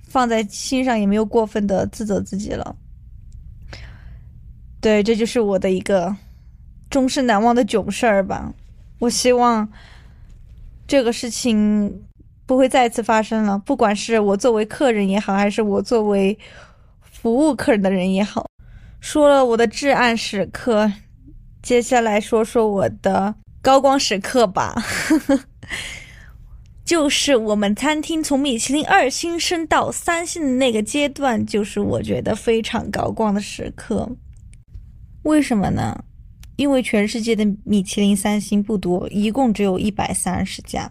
[0.08, 2.74] 放在心上，也没有过分的自责自己了。
[4.80, 6.14] 对，这就是我的一个
[6.90, 8.52] 终身难忘的囧事儿吧。
[8.98, 9.68] 我希望
[10.86, 12.02] 这个事情
[12.46, 13.58] 不会再次发生了。
[13.58, 16.38] 不管是我作为客人也好，还是我作为
[17.22, 18.50] 服务客人的人也好，
[18.98, 20.92] 说了我的至暗时刻，
[21.62, 24.74] 接下来说说我的高光时刻吧。
[26.84, 34.10] 就是我们餐厅从米其林二星升到三星的那个阶段，就是我觉得非常高光的时刻。
[35.22, 36.02] 为什么呢？
[36.56, 40.90] 因为全世界的米其林三星不多，一共只有一百三十家，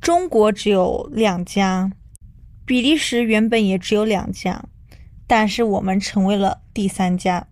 [0.00, 1.90] 中国只有两家，
[2.64, 4.64] 比利时原本也只有两家，
[5.30, 7.46] 但是我们成为了第三家，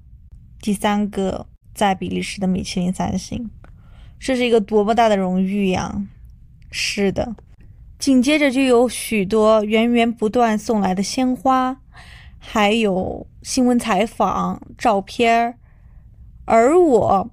[0.61, 3.49] 第三个在比利时的米其林三星，
[4.19, 6.03] 这是一个多么大的荣誉呀！
[6.73, 7.37] 是的，
[7.97, 11.81] 紧接着就有许多源源不断送来的鲜花，
[12.41, 15.55] 还有新闻采访、照片儿。
[16.47, 17.31] 而我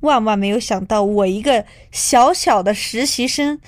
[0.00, 3.60] 万万没有想到，我一个小小的实习生，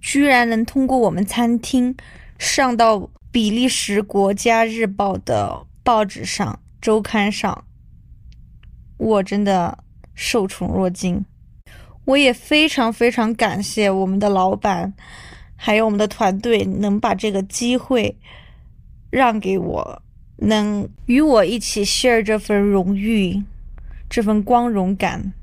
[0.00, 1.94] 居然能通过我们餐厅
[2.38, 7.64] 上到比利时国家日报的报纸上、周刊上。
[8.96, 9.78] 我真的
[10.14, 11.24] 受宠若惊，
[12.04, 14.92] 我也非常非常感谢我们的老板，
[15.54, 18.16] 还有我们的团队，能把这个机会
[19.10, 20.02] 让给我，
[20.36, 23.42] 能与我一起 share 这份荣誉。
[24.10, 25.34] 这份光荣感，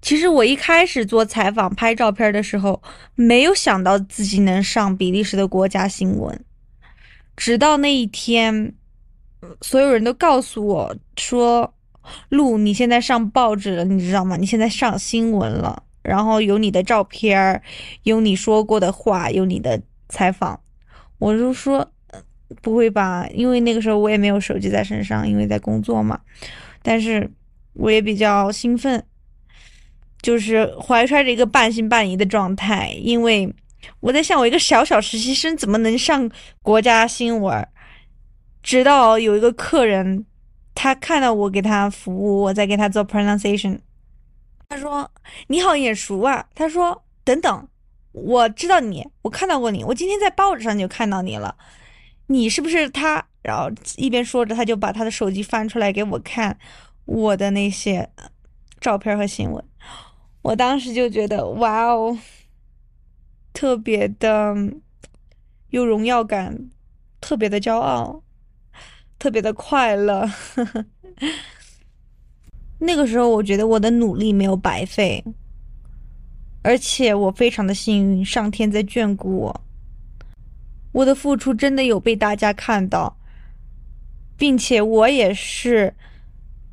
[0.00, 2.80] 其实我一开始做采访、拍照片的时候，
[3.16, 6.44] 没有想到自己能上比利时的国家新闻。
[7.38, 8.74] 直到那一天，
[9.62, 11.72] 所有人都告诉我说
[12.28, 14.36] ：“路，你现在上报纸了，你知道吗？
[14.36, 17.62] 你现在上新闻了，然后有你的照片，
[18.02, 20.60] 有你说过的话，有你的采访。”
[21.18, 21.90] 我就说
[22.60, 26.20] ：“不会吧？”因为那个时候我也没有手机在身上，因为在工作嘛。
[26.82, 27.30] 但是。
[27.74, 29.04] 我也比较兴奋，
[30.20, 33.54] 就是怀揣着一个半信半疑的状态，因为
[34.00, 36.30] 我在想，我一个小小实习生怎么能上
[36.62, 37.68] 国家新闻？
[38.62, 40.26] 直到有一个客人，
[40.74, 43.78] 他看到我给他服务，我在给他做 pronunciation，
[44.68, 45.10] 他说
[45.48, 47.68] ：“你好眼熟啊。”他说：“等等，
[48.12, 51.56] 我知道你，我看到过你，我今天在报纸上就看到你了，
[52.26, 56.58] 你是不是他？”然后一边说着，他就把他的手机翻出来给我看
[57.06, 58.10] 我的那些
[58.80, 59.64] 照片和新闻。
[60.42, 62.18] 我当时就觉得，哇哦，
[63.58, 64.54] 特别的
[65.70, 66.70] 有荣耀感，
[67.20, 68.22] 特别的骄傲，
[69.18, 70.30] 特别的快乐。
[72.78, 75.24] 那个时候，我觉得我的努力没有白费，
[76.62, 79.60] 而且我非常的幸运，上天在眷顾我，
[80.92, 83.16] 我的付出真的有被大家看到。
[84.36, 85.92] 并且我也是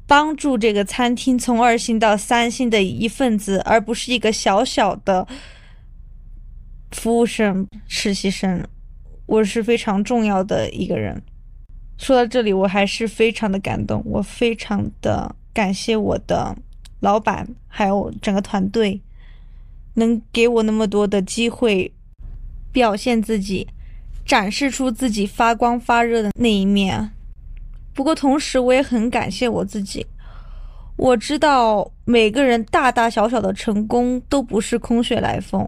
[0.06, 5.28] 帮助这个餐厅从二星到三星的一份子，而不是一个小小的
[6.92, 8.66] 服务生、实习生。
[9.26, 11.22] 我是非常重要的一个人。
[11.98, 16.56] 说到这里，我还是非常的感动，我非常的感谢我的
[17.00, 19.02] 老板还有整个团队，
[19.96, 21.92] 能给我那么多的机会
[22.72, 23.68] 表现自己，
[24.26, 27.12] 展示出自己发光发热的那一面。
[27.94, 30.06] 不过，同时我也很感谢我自己。
[30.98, 35.68] 我知道每个人大大小小的成功都不是空穴来风。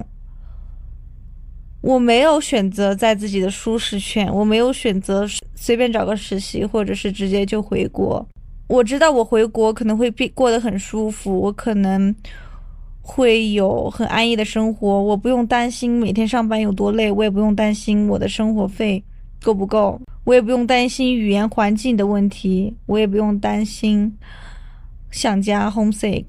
[1.82, 5.26] 我没有选择在自己的舒适圈，我没有选择
[5.56, 8.26] 随便找个实习，或者是直接就回国。
[8.68, 12.14] 我知道我回国可能会过得很舒服，我可能
[13.02, 19.02] 会有很安逸的生活，我不用担心每天上班有多累，我也不用担心我的生活费
[19.42, 20.02] 够不够。
[20.26, 24.14] 我也不用担心语言环境的问题，我也不用担心
[25.10, 26.26] 想家 homesick，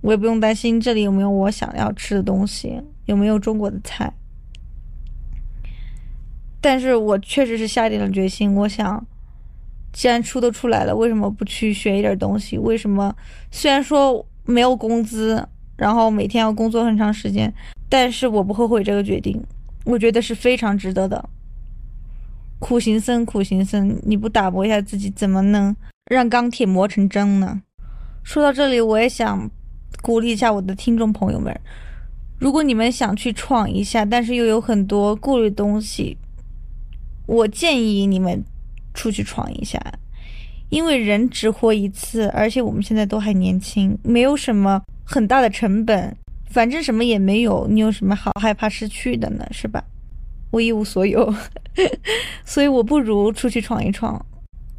[0.00, 4.12] 我也不用担心这里有没有我想要吃的东西，有没有中国的菜。
[6.64, 9.06] 但是我确实是下定了决心，我想，
[9.92, 12.56] 既然出都出来了，为什么不去学一点东西？
[12.56, 13.14] 为什么
[13.50, 15.46] 虽然说没有工资，
[15.76, 17.52] 然后每天要工作很长时间，
[17.90, 19.38] 但是我不后悔这个决定，
[19.84, 21.28] 我觉得是非常值得的。
[22.58, 25.76] 苦行僧，苦行僧，你不打磨一下自己，怎么能
[26.10, 27.60] 让钢铁磨成针呢？
[28.22, 29.50] 说到这里，我也想
[30.00, 31.54] 鼓励一下我的听众朋友们：
[32.38, 36.16] 如果你们想去闯一下，但是又有很多顾虑东西，
[37.26, 38.42] 我建议你们
[38.92, 39.80] 出去闯一下，
[40.68, 46.14] 因为人只活一次，而且我们现在都还年轻，没有什么很大的成本，
[46.50, 49.46] 反正什么也没有，你有什么好害怕失去的呢？
[49.50, 49.82] 是吧？
[50.50, 51.34] 我一无所有，
[52.44, 54.24] 所以我不如出去闯一闯，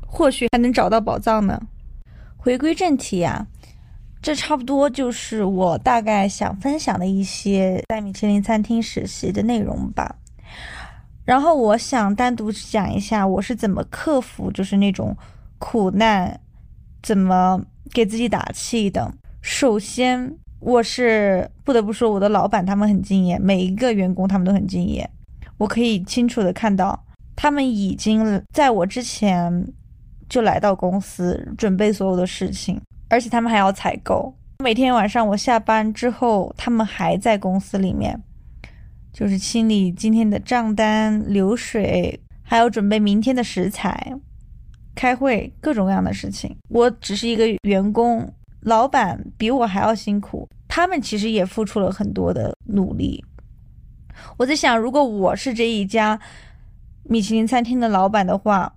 [0.05, 1.61] 或许还能找到宝藏呢。
[2.37, 3.45] 回归正题呀，
[4.21, 10.15] 这差不多就是我大概想分享的一些在米其林餐厅实习的内容吧。
[11.25, 15.15] 然后我想单独讲一下我是怎么克服就是那种
[15.57, 16.39] 苦难，
[17.01, 17.59] 怎么
[17.91, 19.11] 给自己打气的。
[19.41, 25.09] 首先，我是不得不说我的老板他们很敬业，每一个员工他们都很敬业。
[25.57, 27.03] 我可以清楚的看到，
[27.35, 29.67] 他们已经在我之前
[30.29, 34.31] 就来到公司准备所有的事情，而且他们还要采购。
[34.63, 38.21] 每天晚上我下班之后，他们还在公司里面，
[39.15, 44.13] 就是清理今天的账单、流水，还有准备明天的食材、
[44.93, 46.53] 开会，各种各样的事情。
[46.67, 53.23] 我只是一个员工，老板比我还要辛苦，他们其实也付出了很多的努力。
[54.35, 56.19] 我在想，如果我是这一家
[57.03, 58.75] 米其林餐厅的老板的话，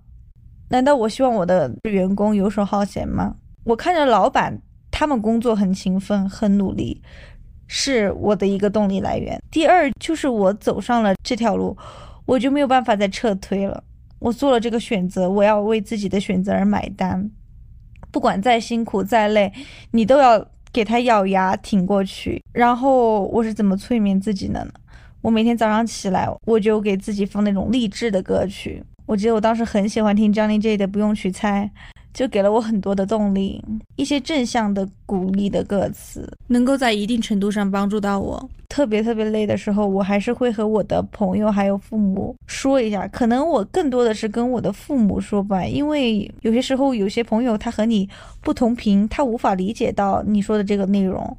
[0.69, 3.35] 难道我希望我的员工游手好闲吗？
[3.65, 4.57] 我看着老板
[4.89, 7.01] 他们工作很勤奋、很努力，
[7.69, 9.41] 是我的一个动力来源。
[9.49, 11.77] 第二就是我走上了这条路，
[12.25, 13.81] 我就没有办法再撤退了。
[14.17, 17.29] 我做了这个选择，我要为自己的选择而买单。
[18.11, 19.53] 不管再辛苦再累，
[19.91, 22.43] 你都要给他咬牙挺过去。
[22.51, 24.71] 然后我是怎么催眠自己的呢？
[25.21, 28.83] 我每天早上起来，我就给自己放那种励志的歌曲。
[29.05, 31.69] 我记得我当时很喜欢听 Johnny J 的《不用去猜》，
[32.13, 33.63] 就给了我很多的动力。
[33.95, 38.49] 一些正向的鼓励的歌词，能够在一定程度上帮助到我。
[38.69, 43.07] 特别特别累的时候，我还是会和我的朋友还有父母说一下。
[43.07, 48.07] 可能我更多的是跟我的父母说吧，因为有些时候有些朋友他和你
[48.41, 51.35] 不同频，他无法理解到你说的这个内容。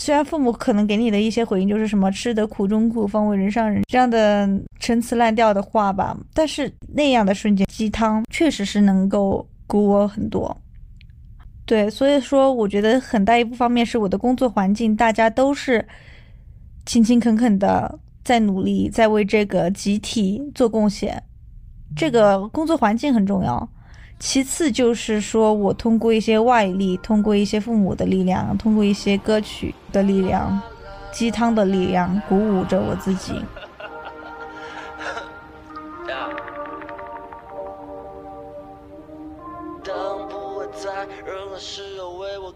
[0.00, 4.48] 虽然父母可能给你的一些回应就是什么“吃得苦中苦，方为人上人”这样的
[4.78, 10.56] 陈词滥调的话吧，但是那样的瞬间鸡汤确实是能够鼓我很多。
[11.64, 15.86] 对，所以说我觉得很大一部分方面是我的工作环境，大家都是
[16.86, 21.22] 勤勤恳恳的在努力，在为这个集体做贡献。
[21.94, 23.68] 这个工作环境很重要。
[24.18, 30.60] 其次就是说我通过一些外力，通过一些父母的力量，通过一些歌曲的力量、
[31.12, 33.34] 鸡汤的力量，鼓舞着我自己。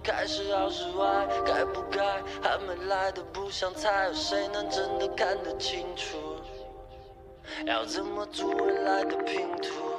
[0.03, 2.03] 开始好是坏，该不该
[2.43, 6.19] 还没来的不想猜，有谁能真的看得清楚？
[7.67, 9.92] 要怎么做未来的拼图？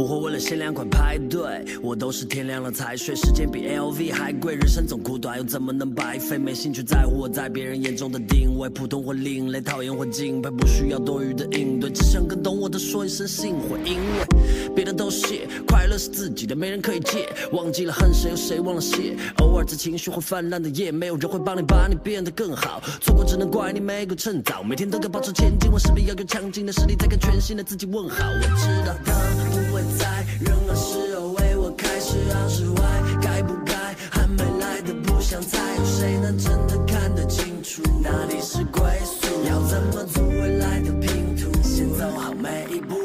[0.00, 3.14] 不会为了限量款排队，我都是天亮了才睡。
[3.14, 6.38] 时间比 LV 还贵，人生总苦短，又怎么能白费？
[6.38, 13.78] 没兴趣在乎我在别人眼中的定位，普通或另类，讨厌或敬佩，不需要多余的应对，只想跟懂我的说一声幸会。
[13.84, 17.28] 因为别的都谢，快乐是自己的，没人可以借。
[17.52, 19.14] 忘记了恨谁，有谁忘了谢？
[19.40, 22.82] 偶尔在情绪会泛滥的夜，没有人会帮你把你变得更好。
[23.02, 28.24] 错过只能怪你没够趁早，每天都要保持前进，我势必要有强劲的实力，再跟全新的自己问好。
[28.24, 29.14] 我知道当
[29.50, 29.89] 不会。
[29.98, 33.74] 在任何时候为我开始好是坏，该不该
[34.10, 39.26] 还没来的不想猜，有谁能真的看得清楚哪里是归宿？
[39.48, 41.50] 要怎么组未来的拼图？
[41.62, 42.96] 先走好每一步。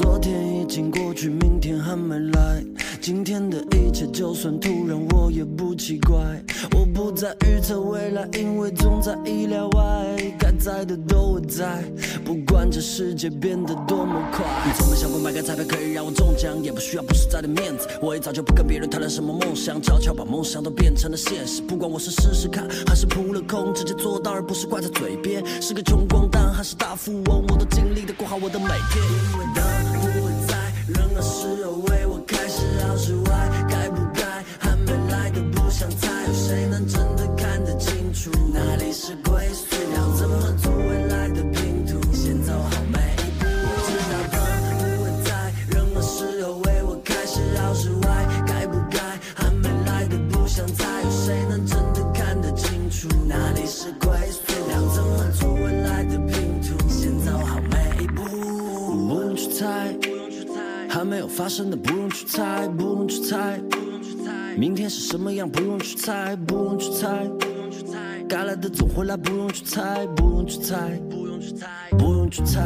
[0.00, 2.64] 昨天已经过去，明天还没来。
[3.00, 6.16] 今天的一切，就算突然，我也不奇怪。
[6.72, 10.34] 我不再预测未来，因为总在意料外。
[10.38, 11.82] 该在的都会在，
[12.24, 14.44] 不管这世界变得多么快。
[14.66, 17.86] 你从没想过买个彩票可以让我中奖，也不需要不实在的面子。
[18.02, 21.62] 我也早就不跟别人谈论什么梦想，悄悄把梦想都变成了现实。
[21.62, 25.44] 不管我是试试看，还是扑了空，直接做到，而不是挂在嘴边。
[25.62, 29.02] 是个穷光蛋，还是大富翁，我都尽力的过好我的每天。
[29.32, 29.97] 因为当
[31.18, 34.22] 任何时候为我开始好是坏，该不该
[34.60, 38.30] 还没来的不想猜，有谁能真的看得清楚？
[38.54, 39.16] 哪里是
[61.28, 64.56] 发生的不用去猜，不用去猜，不用去猜。
[64.56, 67.28] 明天是什么样不用去猜，不用去猜，
[68.28, 71.66] 该来的总会来，不用去猜，不用去猜，不用去猜，
[72.28, 72.60] 去猜，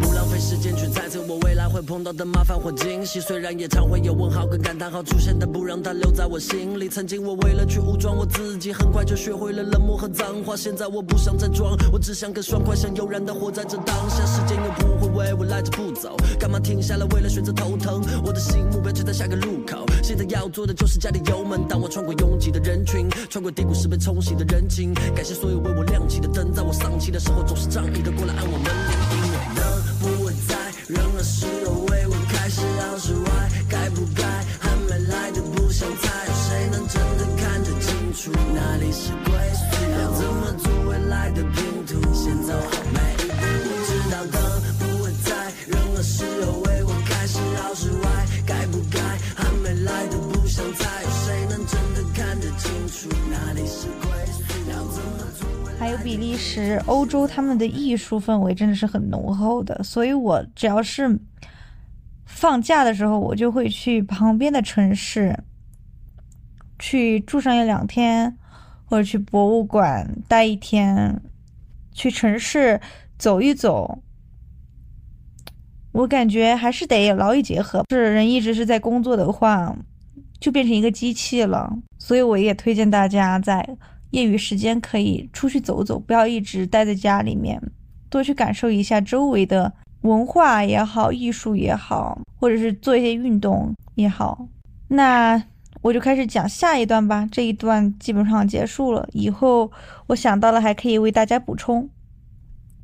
[0.00, 0.12] 不。
[0.12, 6.88] 浪费时间去猜测我未来会碰到的麻烦或惊喜，虽然也常会有问号跟感叹号出现，但不让它留在我心里。
[6.88, 10.56] 曾经我为了去武装我自己，很快就学会了冷漠和脏话。
[10.56, 14.24] 现在我不想再装，我只想更爽快，想悠然的活在这当下。
[14.26, 18.02] 时间又不会为我赖着不走，干嘛停下来为了选择头疼？
[18.24, 21.66] 我的心目标就在下个路口，现在要做的就是加点油门。
[21.68, 28.92] 当我穿过拥挤的人群，穿过低谷时被冲洗的人情，感谢所有为我亮起的灯，在我丧气的时候总是仗义的过来按我门铃。
[29.14, 29.62] 因为能
[30.00, 30.54] 不会在
[30.88, 34.24] 任何时候为我开始好是坏，该不该
[34.60, 39.62] 还没来的不想猜，有谁能真的看得清楚哪里是归宿？
[39.92, 42.00] 要怎么组未来的拼图？
[42.14, 43.34] 先走好每一步。
[43.66, 44.36] 我知道灯
[44.78, 49.00] 不会在任何时候为我开始好是坏，该不该
[49.36, 54.42] 还没来的不想猜，有谁能真的看得清楚哪里是归宿？
[54.70, 55.23] 要怎么
[55.78, 61.18] 还有比利时、欧洲，他们的艺术氛围真的是很浓厚的，所以我只要是
[62.24, 65.38] 放假的时候，我就会去旁边的城市
[66.78, 68.34] 去住上一两天，
[68.86, 71.20] 或者去博物馆待一天，
[71.92, 72.80] 去城市
[73.18, 73.98] 走一走。
[75.92, 79.76] 我感觉还是得劳逸结合，是人一直是在工作的话，
[80.40, 81.70] 就变成一个机器了。
[81.98, 83.68] 所以我也推荐大家在
[84.14, 87.60] 业余时间可以出去走走，不要一直待在家里面，
[88.08, 94.46] 多去感受一下周围的文化也好，艺术也好，或者是做一些运动也好。
[94.86, 95.42] 那
[95.82, 99.04] 我就开始讲下一段吧，这一段基本上结束了。
[99.10, 99.68] 以后
[100.06, 101.88] 我想到了还可以为大家补充。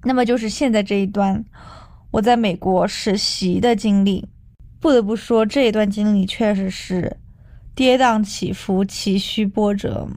[0.03, 1.45] 那么就是现在这一段
[2.11, 4.27] 我在美国实习的经历，
[4.81, 7.17] 不得不说这一段经历确实是
[7.77, 10.09] 跌宕起伏、崎岖波折。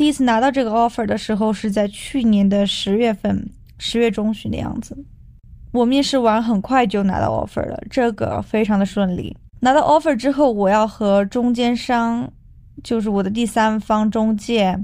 [0.00, 4.96] 第一次拿到这个 offer 的时候是在去年的十月份，十月中旬的样子。
[5.72, 9.36] 我面试完很快就拿到 offer 了，这个非常的顺利。
[9.60, 12.26] 拿到 offer 之后，我要和中间商，
[12.82, 14.82] 就是我的第三方中介，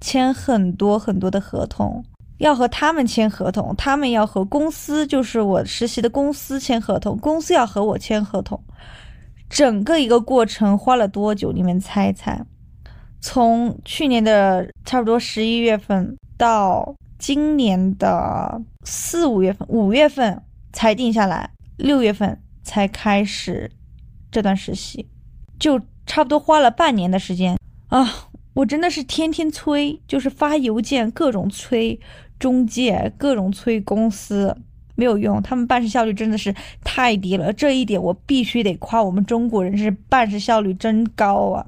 [0.00, 2.02] 签很多很多的合同，
[2.38, 8.58] 要和他们签合同，他们要和公司，就是我实习的公司签合同，公司要和我签合同。
[9.50, 11.52] 整个一个过程花了多久？
[11.52, 12.42] 你们猜猜？
[13.20, 20.42] 从去年的差不多十一月份到今年的四五月份，五月份
[20.72, 23.70] 才定下来，六月份才开始
[24.30, 25.08] 这段实习，
[25.58, 27.58] 就差不多花了半年的时间
[27.88, 28.28] 啊！
[28.54, 32.00] 我真的是天天催，就是发邮件各种催
[32.38, 34.56] 中介，各种催公司，
[34.94, 37.52] 没有用，他们办事效率真的是太低了。
[37.52, 41.66] 这一点我必须得夸我们中国人，是办事效率真高啊！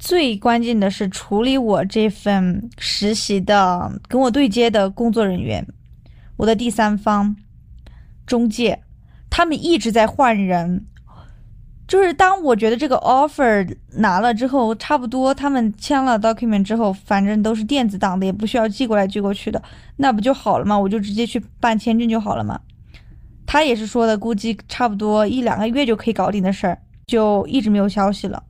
[0.00, 5.64] 最关键的是处理我这份实习的跟我对接的工作人员，
[6.38, 7.36] 我的第三方
[8.26, 8.82] 中介，
[9.28, 10.86] 他们一直在换人。
[11.86, 19.62] 就是当我觉得这个 offer 拿了之后，差不多他们签了 document 之后，反正都是电子档的，也不需要寄过来寄过去的，
[19.96, 20.78] 那不就好了吗？
[20.78, 22.58] 我就直接去办签证就好了嘛。
[23.44, 28.42] 他也是说的，估计差不多一两个月就可以搞定的事儿，就一直没有消息了。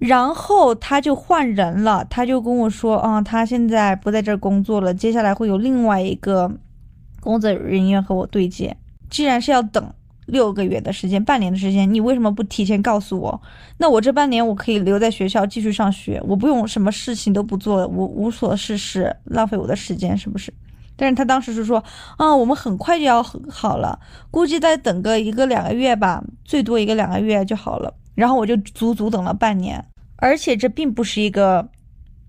[0.00, 6.50] 然后他就换人了，他就跟我说，啊，他现在不在这儿工作了，接下来会有另外一个
[7.20, 8.74] 工作人员和我对接。
[9.10, 9.92] 既然是要等
[10.24, 13.42] 六个月的时间，半年的时间，你为什么不提前告诉我？
[13.76, 20.50] 那我这半年我可以留在学校继续上学，我不用什么事情都不做，我无所事事，浪费我的时间，是不是？
[21.00, 21.82] 但是他当时是说，
[22.18, 23.98] 啊，我们很快就要好了，
[24.30, 27.90] 估计再等个一个两个月吧，最多一个两个月就好了。
[28.14, 29.82] 然后我就足足等了半年。
[30.16, 31.66] 而且这并不是一个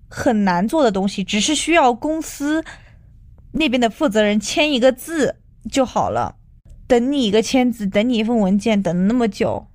[0.08, 2.64] 很难做的东西，只是需要公司
[3.52, 5.36] 那边的负责人签一个字
[5.70, 6.34] 就好了。
[6.86, 9.66] 等你一个签字，等你一份文件，等了那么久，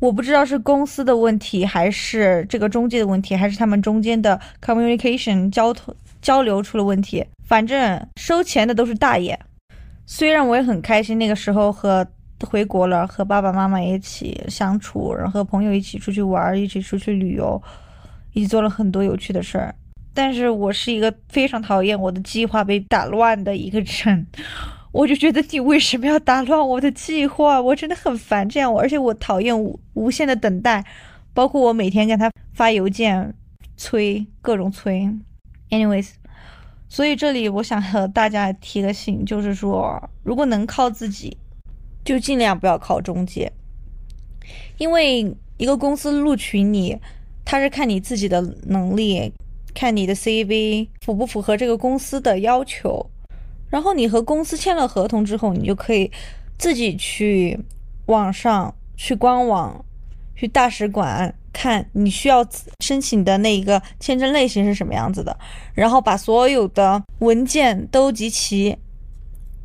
[0.00, 7.22] 我不知道是公司的问题，还是这个中介的问题，还是他们中间的 communication 交通交流出了问题。
[7.46, 9.38] 反正收钱的都是大爷。
[10.04, 12.06] 虽然我也很开心，那个时候和。
[12.46, 17.60] 回国了，和爸爸妈妈一起相处，然后和朋友一起出去玩，一起出去旅游，
[18.34, 19.74] 一起做了很多有趣的事儿。
[20.12, 24.26] 但是我是一个非常讨厌我的计划被打乱的一个人，
[24.92, 27.58] 我就觉得你为什么要打乱我的计划？
[27.58, 30.84] 我真的很烦这样，而且我讨厌无无限的等待，
[31.32, 33.34] 包括我每天给他发邮件
[33.78, 35.10] 催各种催。
[35.70, 36.10] Anyways，
[36.88, 41.36] 所以这里我想和大家提个醒，就是说，如果能靠自己。
[42.04, 43.50] 就尽量不要靠中介，
[44.78, 46.96] 因为一个公司录取你，
[47.44, 49.32] 他是看你自己的能力，
[49.74, 53.04] 看你的 CV 符不符合这个公司的要求。
[53.68, 56.08] 然后你和公司签了合同之后，你就可以
[56.56, 57.58] 自己去
[58.06, 59.84] 网上、去官网、
[60.36, 62.46] 去大使馆看你需要
[62.80, 65.34] 申请的那一个签证类型是什么样子的，
[65.72, 68.76] 然后把所有的文件都集齐。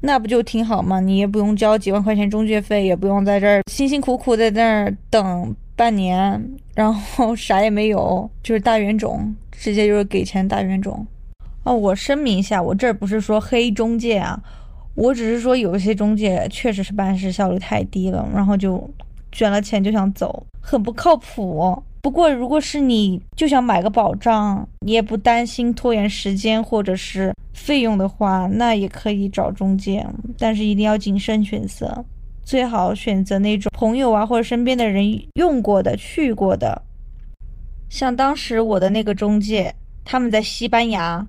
[0.04, 1.02] 那不就挺好吗？
[1.02, 6.42] 你也不用交几万块钱中介费，也不用在这儿辛辛苦苦在那儿等半年，
[6.74, 11.06] 然后啥也没有，就是大冤种，直接就是给钱大冤种。
[11.64, 14.42] 哦，我声明一下，我这儿不是说黑中介啊，
[14.96, 18.90] 我只是说有一些中介确实是办事效率太低了，然后就
[19.32, 21.82] 卷了钱就想走，很不靠谱。
[22.02, 30.04] 不过，如果是你就想买个保障，你也不担心拖延时间或者是费用的话，那也可以找中介，
[30.38, 32.04] 但是一定要谨慎选择，
[32.44, 35.06] 最好选择那种朋友啊或者身边的人
[35.36, 36.82] 用过的、去过的。
[37.88, 39.72] 像当时我的那个中介，
[40.04, 41.24] 他们在西班牙，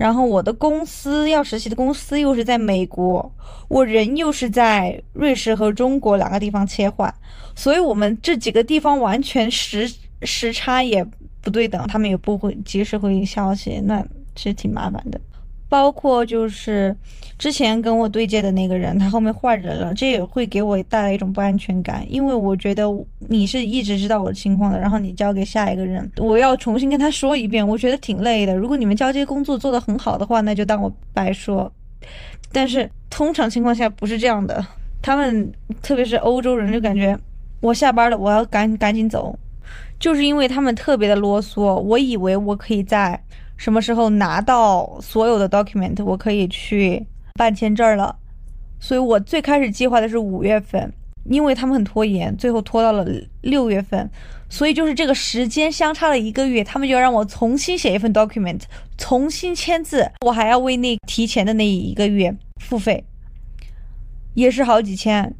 [0.00, 3.30] 然后我的公司要实习的公司又是在美国，
[3.68, 7.14] 我人又是在瑞士和中国两个地方切换。
[7.54, 9.86] 所以，我们这几个地方完全时
[10.22, 11.04] 时差也
[11.42, 14.02] 不对等，他们也不会及时回消息，那
[14.34, 15.20] 其实挺麻烦的。
[15.70, 16.94] 包括就是
[17.38, 22.84] 之前跟我对接的那个人，他后面换人了，这也会给我带来一种不安全感，因为我觉得
[23.28, 28.54] 你是一直知道我的情况的，然后你交给下一个人，我要重新跟他说一遍，我觉得挺累的。
[28.54, 31.72] 如果你们交接工作做得很好的话，那就当我白说。
[32.52, 34.66] 但是通常情况下不是这样的，
[35.00, 35.50] 他们
[35.80, 37.16] 特别是欧洲人就感觉。
[37.60, 39.38] 我下班了，我要赶赶紧走，
[39.98, 41.74] 就是因为他们特别的啰嗦。
[41.74, 43.22] 我以为我可以在
[43.60, 48.16] 什么时候拿到所有的 document，我可以去办签证了。
[48.78, 50.90] 所以我最开始计划的是五月份，
[51.24, 53.06] 因为他们很拖延，最后拖到了
[53.42, 54.10] 六月份。
[54.48, 58.62] 所以就是这个时间相差了一个月，他们就要让我重新写一份 document，
[58.96, 63.04] 重新签字，我还要为那提前的那一个月付费，
[64.32, 65.34] 也是好几千。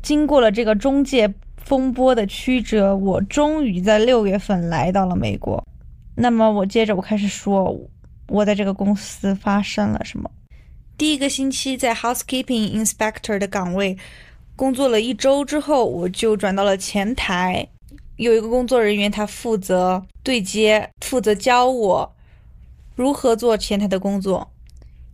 [0.00, 1.30] 经过了这个中介。
[1.62, 5.62] 风波的曲折，我终于在六月份来到了美国。
[6.14, 7.74] 那么我接着我开始说，
[8.28, 10.30] 我在这个公司发生了什么。
[10.98, 13.96] 第一个星期在 housekeeping inspector 的岗位
[14.54, 17.66] 工作了一周之后，我就转到了前台，
[18.16, 22.14] 有一个工作人员他负责对接，负责教我
[22.94, 24.52] 如何做前台的工作，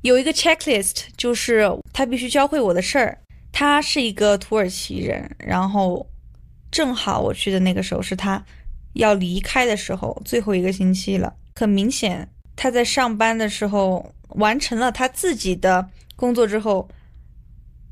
[0.02, 3.16] 有一个 checklist，就是他必须教会我的事儿。
[3.52, 6.04] 他是一个土耳其人，然后
[6.70, 8.44] 正好我去的那个时候是他
[8.96, 11.32] 要离开的时候，最后一个星期了。
[11.54, 15.86] 很明显，他在上班的时候完成了他自己的
[16.16, 16.86] 工作之后。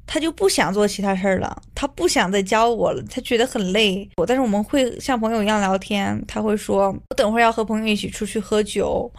[0.07, 4.07] 他就不想做其他事儿了，他不想再教我了，他觉得很累。
[4.27, 9.11] 但是我们会像朋友一样聊天，他会说：“我等会儿要和朋友一起出去喝酒。”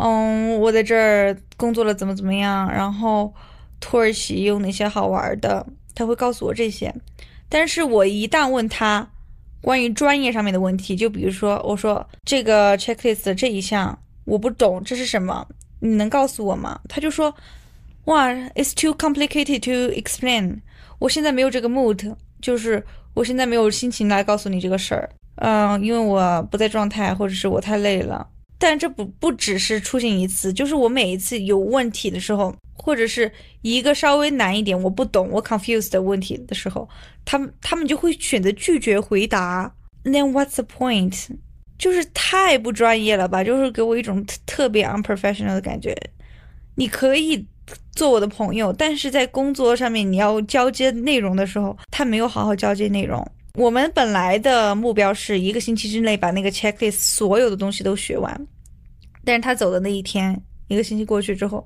[0.00, 3.34] 嗯，我在这儿工作了怎么怎么样，然后
[3.80, 6.94] 土耳其有哪些好玩的，他会告诉我这些。
[7.48, 9.10] 但是我一旦问他
[9.60, 15.46] 关于专业上面的问题，就比如说我说这个 checklist 这一项我不懂，这是什么？
[15.80, 16.80] 你能告诉我吗？
[16.88, 17.34] 他就说。
[18.04, 20.60] 哇，It's too complicated to explain。
[20.98, 22.82] 我现在没有这个 mood，就是
[23.12, 25.10] 我现在没有心情来告诉你这个事儿。
[25.34, 28.26] 嗯，因为我不在状态，或者是我太累了。
[28.58, 33.30] 但这不不只是出现一次，就是我每一次有问题的时候，或者是
[33.62, 36.88] 一个稍微难一点我不懂我 confused 的问题的时候，
[37.24, 39.72] 他们他们就会选择拒绝回答。
[40.04, 41.28] Then what's the point？
[41.78, 43.44] 就是太不专业了吧？
[43.44, 45.96] 就是给我一种特别 unprofessional 的感觉。
[46.74, 47.46] 你可以。
[47.92, 53.28] 做我的朋友，但是在工作上面你要交接内容的时候，他没有好好交接内容。
[53.58, 58.46] 我们本来的目标是一个星期之内把那个 checklist 所有的东西都学完，
[59.24, 61.64] 但是他走的那一天，一个星期过去之后，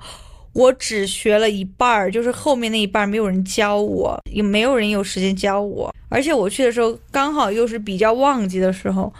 [0.54, 9.12] 我只学了一半儿，就是后面那一半儿没有人教我，也没有人有时间教我，而且我去的时候刚好又是比较旺季的时候。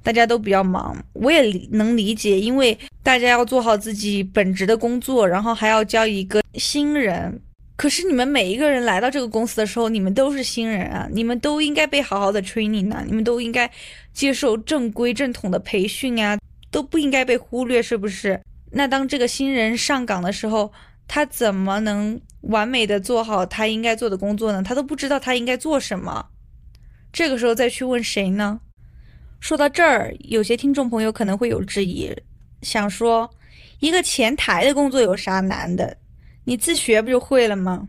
[0.00, 7.38] 大家都比较忙，我也能理解，因为大家要做好自己本职的工作，然后还要教一个新人。
[7.78, 13.70] 可是你们每一个人来到这个公司的时候，你们都是新人啊，你们都应该被好好的 training 呢，你们都应该
[14.12, 16.36] 接受正规正统的培训啊，
[16.72, 18.42] 都不应该被忽略，是不是？
[18.72, 20.72] 那当这个新人上岗的时候，
[21.06, 24.60] 他怎么能完美的做好他应该做的工作呢？
[24.60, 26.26] 他都不知道他应该做什么，
[27.12, 28.60] 这个时候再去问谁呢？
[29.38, 32.12] 说到这儿，有些听众朋友可能会有质疑，
[32.62, 33.30] 想说
[33.78, 35.96] 一个前台的工作有啥难的？
[36.48, 37.88] 你自学不就会了吗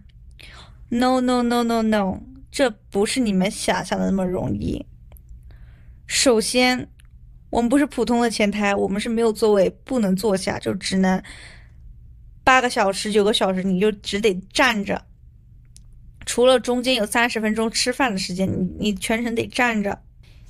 [0.90, 2.20] ？No no no no no，
[2.52, 4.86] 这不是你们想象的那么容易。
[6.08, 6.90] 首先，
[7.52, 11.24] 我们不是普通的前台，我们是没有座位，不能坐下，就只能
[12.44, 15.02] 八个小时、九个小时，你就只得站着。
[16.26, 19.98] 除了中间有三十分钟吃饭的时间，你你全程得站着。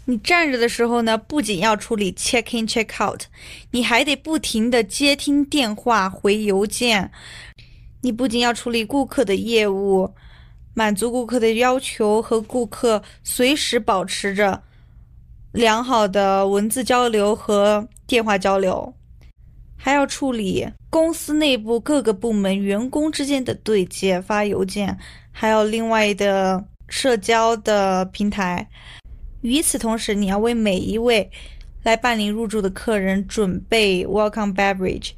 [0.05, 3.21] 你站着的时候呢，不仅要处理 check in check out，
[3.69, 7.11] 你还得不停的接听电话、回邮件。
[8.01, 10.13] 你不仅要处理顾客的业务，
[10.73, 14.63] 满足顾客的要求和顾客随时保持着
[15.51, 18.93] 良好的文字交流和电话交流，
[19.75, 24.97] 还要处理公司内部各个部门员工之间的对接、发邮件，
[25.31, 28.69] 还有另外的社交的平台。
[29.41, 31.29] 与此同时，你要为每一位
[31.83, 35.11] 来办理入住的客人准备 welcome beverage，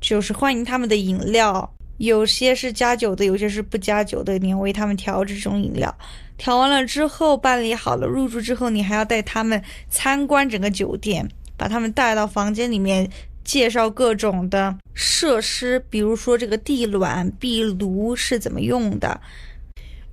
[0.00, 1.74] 就是欢迎他们的饮料。
[2.00, 4.38] 有些是加酒的，有些是不加酒的。
[4.38, 5.94] 你要为他们调这种饮料。
[6.38, 11.28] 调完了之后，办理好了入住之后，你还要带他们参观整个酒店，
[11.58, 13.06] 把他们带到房间里面，
[13.44, 19.20] 介绍各种的设施，比如说这个地暖、壁炉是怎么用的。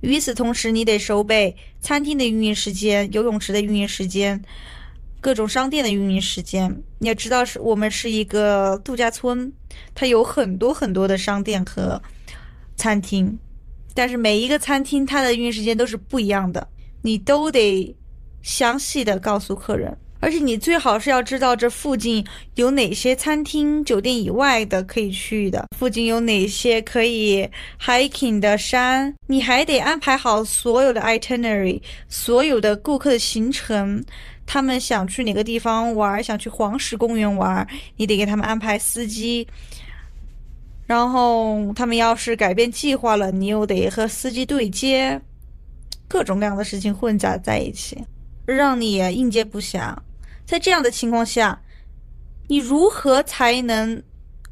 [0.02, 4.38] 与此同时，你得收备餐厅的运营时间、游泳池的运营时间、
[5.20, 6.74] 各种商店的运营时间。
[6.98, 9.52] 你要知道，是我们是一个度假村，
[9.94, 12.00] 它有很多很多的商店和
[12.76, 13.38] 餐厅，
[13.94, 16.66] 但是每一个餐厅它的运营时间都是不一样的，
[17.02, 17.94] 你都得
[18.42, 19.96] 详细的告诉客人。
[20.20, 27.48] 而且你最好是要知道这附近有哪些餐厅、酒店以外的可以去的，附近有哪些可以
[27.80, 34.04] hiking 的山，你还得安排好所有的 itinerary，所有的顾客的行程，
[34.50, 39.46] 他们想去哪个地方玩，想去黄石公园玩，你得给他们安排司机。
[40.86, 45.20] 然后他们要是改变计划了，你又得和司机对接，
[46.08, 48.02] 各种各样的事情混杂在一起，
[48.46, 49.94] 让你应接不暇。
[50.46, 51.60] 在这样的情况下，
[52.46, 54.02] 你如何才能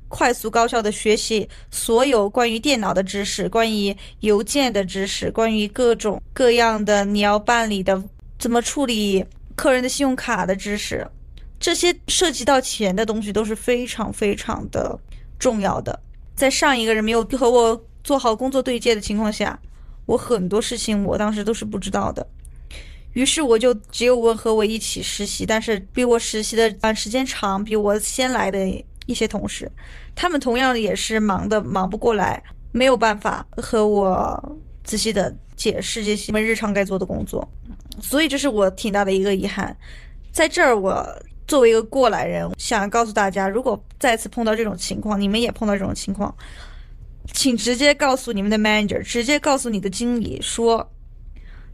[0.09, 8.05] 快速高效的学习所有关于电脑的知识、关于邮件的知识、关于各种各样的你要办理的、
[8.39, 9.25] 怎么处理
[9.57, 11.05] 客人的信用卡的知识？
[11.59, 14.97] 这些涉及到钱的东西都是非常非常的
[15.39, 15.99] 重要的。
[16.35, 19.59] 在上一个人没有和我做好工作对接的情况下，
[20.05, 22.25] 我很多事情我当时都是不知道的。
[23.15, 28.69] 于是我就只有问和我一起实习，但是比我实习的啊时间长，比我先来的
[29.07, 29.73] 一些同事，
[30.15, 32.43] 他们同样也是忙的忙不过来，
[32.73, 37.51] 没有办法和我仔细的解释这些我们日常该做的工作，
[38.01, 39.77] 所以这是我挺大的一个遗憾。
[40.33, 41.07] 在这儿，我
[41.47, 46.35] 作为一个过来人，想告诉大家，如果再次碰到这种情况，你们也碰到这种情况，
[47.33, 50.87] 请直接告诉你们的 manager，直接告诉你的经理说，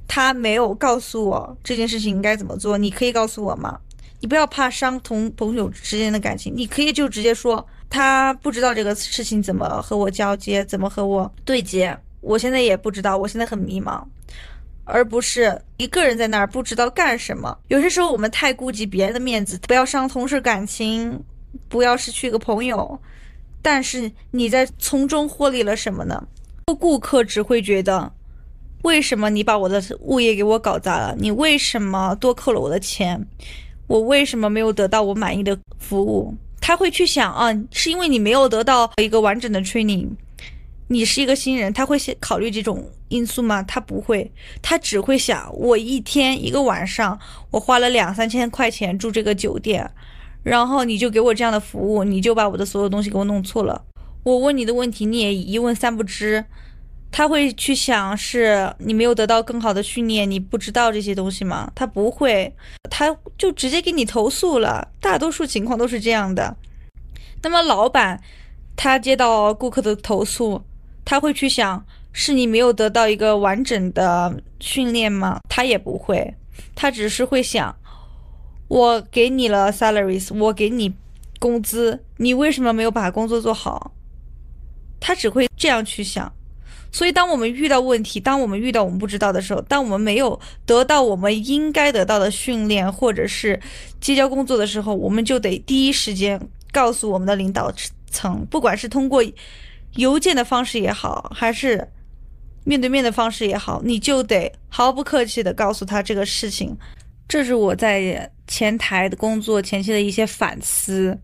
[0.06, 3.78] 他没有告诉我这件事情应该怎么做，你可以告诉我吗？
[4.20, 14.00] 你不要怕伤同朋友之间的感情，你可以就直接说他不知道这个事情怎么和我交接，怎么和我对接，我现在也不知道，我现在很迷茫，
[14.92, 17.56] 而不是一个人在那儿不知道干什么。
[17.68, 21.18] 有些时候我们太顾及别人的面子，不要伤同事感情，
[21.68, 23.00] 不要失去一个朋友，
[23.62, 26.22] 但是你在从中获利了什么呢？
[26.78, 28.12] 顾客只会觉得，
[28.82, 31.16] 为什么你把我的物业给我搞砸了？
[31.18, 33.26] 你为什么多扣了我的钱？
[33.86, 36.34] 我为什么没有得到我满意的服务？
[36.60, 40.08] 他会去想啊，是因为你没有得到一个完整的 training，
[40.92, 43.62] 你是一个新人，他会先考虑这种因素吗？
[43.62, 44.30] 他不会，
[44.60, 47.18] 他只会想，我一天一个晚上，
[47.50, 49.90] 我花了两三千块钱住这个酒店，
[50.42, 53.82] 然后你就给我这样的服务，你就把我的所有东西给我弄错了，
[54.22, 56.44] 我问你的问题你也一问三不知。
[57.14, 61.70] 他会去想，是你没有得到更好的训练，你不知道这些东西吗？
[61.74, 62.50] 他不会，
[62.88, 64.88] 他就直接给你投诉了。
[64.98, 66.56] 大多数情况都是这样的。
[67.42, 68.18] 那么老板
[68.76, 70.62] 他接到顾客的投诉，
[71.04, 75.40] 他会去想，是你没有得到一个完整的训练吗？
[75.48, 76.34] 他也不会，
[76.74, 77.74] 他只是会想，
[78.68, 80.92] 我给你了 salaries，我给你
[81.38, 83.92] 工资，你为什么没有把工作做好？
[85.00, 86.32] 他只会这样去想。
[86.94, 93.58] 所以，当我们遇到问题，当我们遇到我们不知道的时候，当我们没有得到我们应该得到的训练，或者是
[93.98, 96.38] 结交工作的时候，我们就得第一时间
[96.70, 97.72] 告诉我们的领导
[98.10, 99.24] 层，不管是通过
[99.96, 101.86] 邮件的方式也好，还是
[102.64, 106.76] 面对面的方式也好，你就得毫不客气的告诉他这个事情。
[107.28, 111.18] 这是我在前台的工作前期的一些反思。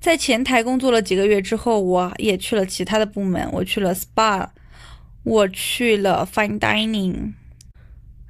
[0.00, 4.48] 在前台工作了几个月之后，我也去了其他的部门，我去了 SPA。
[5.24, 7.32] 我去了 fine dining，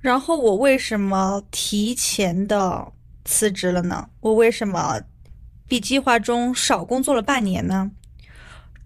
[0.00, 2.92] 然后我为什么提前的
[3.24, 4.08] 辞职了呢？
[4.20, 5.00] 我为什么
[5.66, 7.90] 比计划中少工作了半年呢？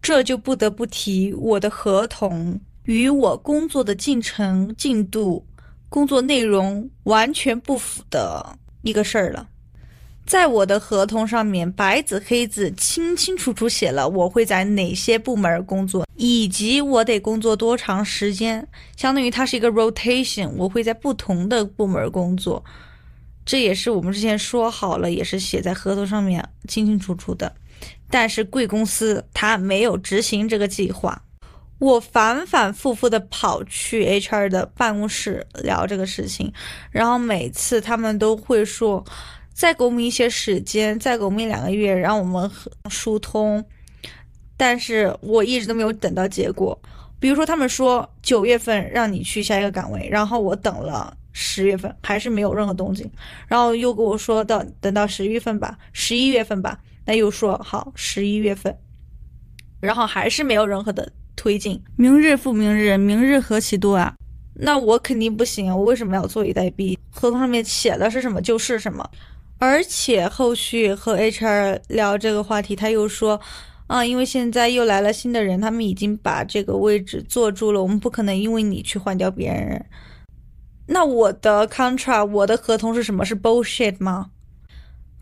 [0.00, 5.44] 这就不得不提我的合同与我工作的进程、进度、
[5.88, 9.48] 工作内容完全不符的一个事儿了。
[10.24, 22.62] 在我的合同上面，白纸黑字、清清楚楚写了我会在哪些部门工作，以及我得工作多长时间，相当于它是一个 rotation，我会在不同的部门工作。
[23.46, 27.50] 这也是我们之前说好了，也是写在合同上面清清楚楚的。
[28.10, 31.22] 但是贵公司他没有执行这个计划，
[31.78, 36.52] 我反反复复的跑去 HR 的办公室聊这个事情，
[36.90, 39.04] 然后每次他们都会说。
[39.52, 42.48] 再给我们一些时间，再给我们两个月，让我们
[42.88, 43.64] 疏通。
[44.56, 46.80] 但是我一直都没有等到结果。
[47.18, 53.10] 比如说，他们说九月份让你去下一个岗位，然后我等了十月份，还是没有任何动静。
[53.48, 56.78] 然后又跟我说到等到十月份吧，十一月份吧，
[57.08, 58.76] 那又说好十一月份，
[59.80, 61.82] 然后还是没有任何的推进。
[61.96, 64.14] 明日复明日，明日何其多啊！
[64.52, 65.74] 那我肯定不行啊！
[65.74, 66.98] 我为什么要坐以待毙？
[67.10, 69.08] 合同上面写的是什么就是什么。
[69.56, 73.40] 而且后续和 HR 聊这个话题，他又说，
[73.86, 79.82] 啊，因为现在又来了新的人，他们已经把这个位置坐住了，我们不可能因为你去换掉别人。
[80.86, 83.24] 那我的 contract，我的合同是什么？
[83.24, 84.32] 是 bullshit 吗？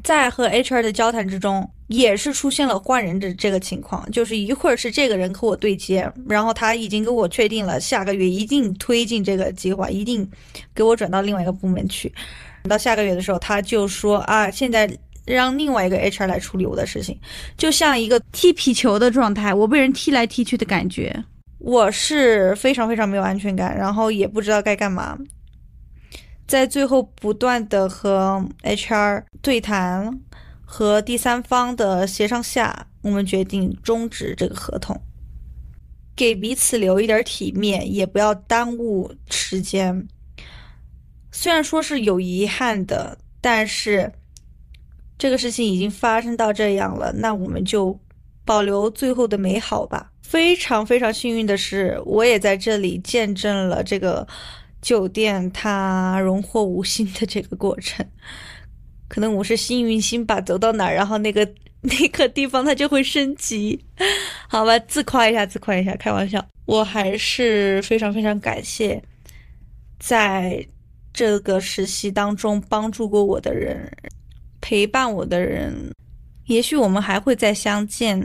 [0.04, 10.28] 在和 HR 的交谈之中，也是出现了换人的这个情况，就是一会儿是这个人和我对接，然后他已经跟我确定了下个月一定推进这个计划，一定
[10.74, 12.12] 给我转到另外一个部门去。
[12.68, 14.88] 到下个月的时候，他就说啊，现在
[15.24, 17.18] 让另外一个 HR 来处理我的事情，
[17.56, 21.14] 就像一个踢皮球的状态，我被人踢来踢去的感觉，
[21.58, 25.18] 我是非常非常没有安全感，然后也不知道该干嘛，
[26.46, 30.20] 在最后不断的和 HR 对谈
[30.64, 35.00] 和第三方的协商下，我们决定终止这个合同，
[36.14, 40.06] 给彼此留一点体面，也不要耽误时间。
[41.32, 44.12] 虽然说是有遗憾的，但是
[45.18, 47.98] 这个事情已经发生到这样了，那我们就
[48.44, 50.12] 保留最后的美好吧。
[50.22, 54.26] 非常非常幸运的是，我也在这里见证了这个
[54.86, 58.06] 酒店它荣获五星的这个过程。
[59.08, 61.44] 可能我是幸运星吧，走到哪儿，然后那个
[61.80, 63.84] 那个地方它就会升级，
[64.46, 66.46] 好吧，自夸一下，自夸一下，开玩笑。
[66.66, 69.02] 我还是非常非常感谢，
[69.98, 70.64] 在
[71.12, 73.90] 这个实习当中帮助过我的人，
[74.60, 75.74] 陪伴我的人。
[76.44, 78.24] 也许我们还会再相见，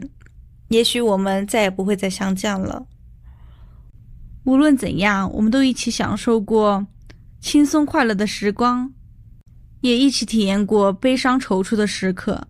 [0.68, 2.86] 也许我们再也不会再相见了。
[4.44, 6.88] 无论怎样，我们都一起享受过
[7.39, 8.92] 轻松快乐的时光，
[9.82, 12.48] 也一起体验过悲伤踌躇的时刻。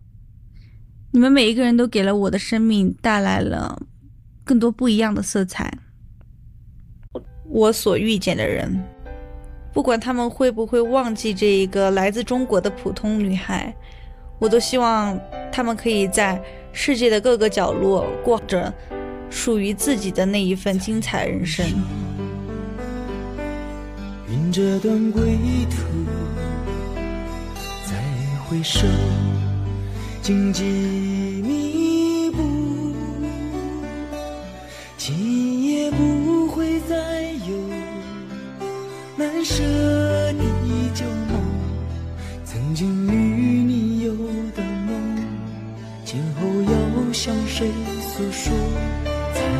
[1.12, 3.78] 你们每一个人都给了我的生命带来了
[4.46, 5.72] 更多不一样的色彩。
[7.50, 8.82] 我所遇见的人，
[9.74, 13.76] 不管他们会不会忘记这一个来自中国的普通女孩，
[14.39, 15.20] 我都希望
[15.52, 18.74] 他们可以在世界的各个角落过着
[19.32, 21.66] 属于自己的那一份精彩人生。
[24.30, 25.22] 云这段归
[25.70, 25.78] 途，
[27.86, 27.96] 再
[28.46, 28.86] 回首，
[30.22, 32.94] 荆棘密布，
[34.98, 37.58] 今夜不会再有
[39.18, 40.44] 难舍的
[40.94, 41.42] 旧梦，
[42.46, 44.14] 曾经与你有
[44.56, 45.18] 的梦，
[46.06, 47.68] 今后要向谁
[48.02, 48.54] 诉说？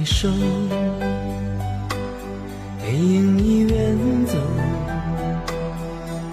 [0.00, 0.30] 回首，
[2.80, 4.38] 背影已远走。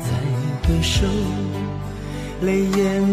[0.02, 0.10] 再
[0.64, 1.06] 回首，
[2.44, 3.04] 泪眼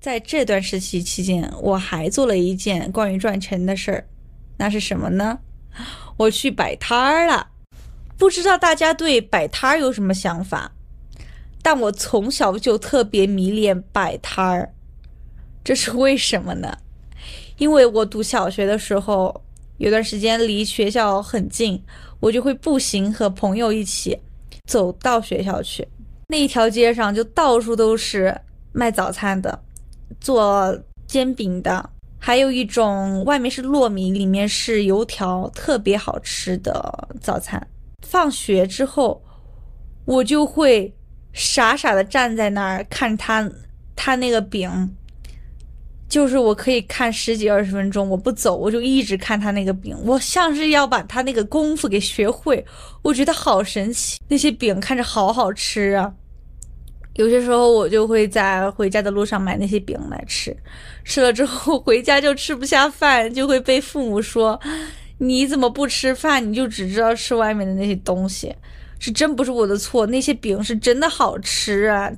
[0.00, 4.06] 在这段实习期间，我还做了一件关于赚钱的事儿，
[4.56, 5.38] 那是什么呢？
[6.16, 7.46] 我去摆摊儿了。
[8.16, 10.72] 不知道大家对摆摊儿有什么想法？
[11.62, 14.72] 但我从小就特别迷恋摆摊儿，
[15.62, 16.78] 这是为什么呢？
[17.58, 19.42] 因为我读小学的时候，
[19.76, 21.82] 有段时间离学校很近，
[22.20, 24.18] 我就会步行和朋友一起
[24.64, 25.86] 走到学校去。
[26.28, 28.34] 那一条街上就到处都是
[28.72, 29.62] 卖早餐的，
[30.20, 37.64] 做煎饼的，还有一种外面是糯米，里面是油条，特别好吃的早餐。
[38.06, 39.22] 放学之后，
[40.04, 40.92] 我就会
[41.32, 43.50] 傻傻的站在那儿看他，
[43.94, 44.96] 他那个饼。
[46.08, 52.66] 就是我可以看十几二十分钟，我不走，我就一直看他那个饼，我像是要把他那个功夫给学会，
[53.00, 54.18] 我觉得好神奇。
[54.26, 56.12] 那些饼看着好好吃啊，
[57.14, 60.56] 有些时候我就会在回家的路上买那些饼来吃，
[61.04, 64.58] 吃了之后回家就吃不下饭，就会被父母说
[65.18, 68.54] 你怎么不吃饭，你就只知道吃外面的那些东西，
[68.98, 72.10] 是真不是我的错，那些饼是真的好吃啊。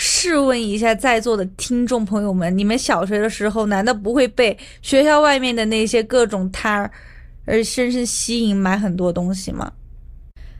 [0.00, 6.90] 试问一下在座的听众朋友们，你们小学的时候难道不会被学校外面的那些各种摊儿
[7.44, 9.72] 而深深吸引，买很多东西吗？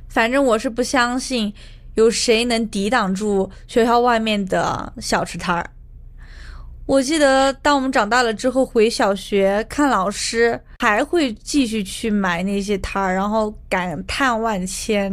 [0.09, 1.53] 反正我是不相信
[1.99, 5.69] 有谁能抵挡住学校外面的小吃摊儿。
[6.87, 15.11] 我记得当我们长大了之后回小学看老师，还会继续去买那些摊儿，然后感叹万千，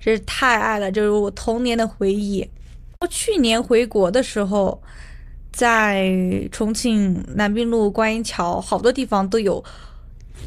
[0.00, 2.48] 真是太爱了，就是我童年的回忆。
[3.00, 4.82] 我去年回国的时候，
[5.52, 6.10] 在
[6.50, 9.62] 重庆南滨路观音桥，好多地方都有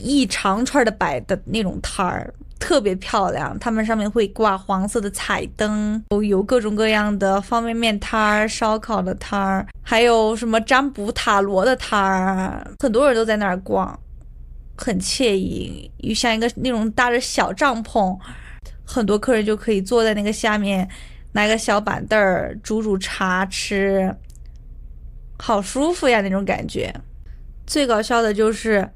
[0.02, 2.34] 一长串的摆的那种摊儿，
[2.66, 3.56] 特别漂亮。
[3.60, 13.98] 他们上面会挂黄色的彩灯，有各种各样的方便面摊儿、烧烤的摊儿，还有什么占卜塔罗的摊儿，很多人都在那儿逛，
[14.76, 18.18] 很惬意，又像一个那种搭着小帐篷，
[18.84, 20.90] 很多客人就可以坐在那个下面。
[21.34, 24.16] 拿个小板凳儿煮煮茶吃，
[25.38, 26.92] 好舒服呀那种感觉。
[27.68, 28.90] 最搞笑的就是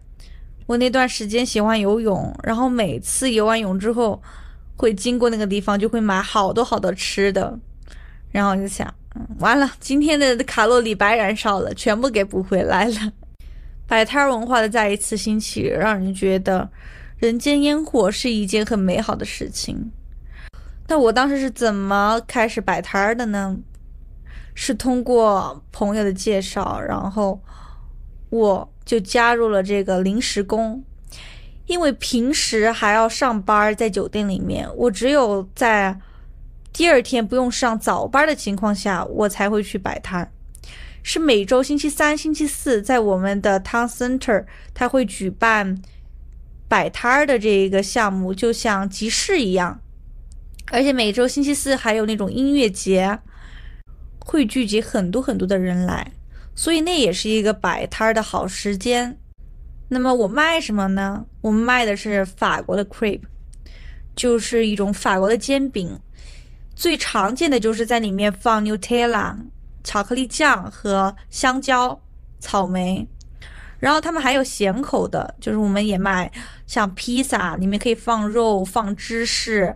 [0.69, 4.21] 我那段时间喜欢游泳，然后每次游完泳之后
[4.75, 7.57] 会经过那个地方，就会买好多好多吃的。
[8.31, 13.11] 然后就想，嗯，完了，今天的卡路里白燃烧了，全部给补回来了。
[13.87, 16.69] 摆摊文化的再一次兴起，让人觉得
[17.17, 19.91] 人间烟火是一件很美好的事情。
[20.87, 23.57] 那我当时是怎么开始摆摊儿的呢？
[24.53, 27.41] 是通过朋友的介绍，然后
[28.29, 30.83] 我就加入了这个临时工。
[31.67, 35.99] 因为平时还要上班，在酒店里面，我只有在
[36.73, 40.31] 第二天不用上早班的情况下，我才会去摆摊。
[41.03, 45.79] 是每周星期三、星期四，在我们的 Town Center，他会举办
[46.67, 49.79] 摆摊儿的这一个项目，就像集市一样。
[50.71, 53.19] 而且每周星期四还有那种音乐节，
[54.19, 56.11] 会聚集很多很多的人来，
[56.59, 59.17] 所以那也是一个摆摊儿的好时间。
[59.87, 61.25] 那么我卖什么呢？
[61.39, 63.21] 我们卖的是法国的 crepe，
[64.13, 65.97] 就是一种法国的煎饼。
[66.75, 69.37] 最常见的就是在里面放 Nutella
[69.85, 71.97] 巧克力酱和香蕉、
[72.41, 73.07] 草莓。
[73.79, 76.29] 然后他们还有咸口的，就是我们也卖，
[76.67, 79.73] 像披萨里面可以放肉、放芝士。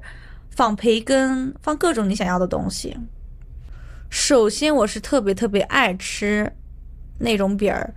[0.50, 2.98] 放培根，放各种你想要的东西。
[4.10, 6.52] 首先，我是特别特别爱吃
[7.18, 7.94] 那种饼儿，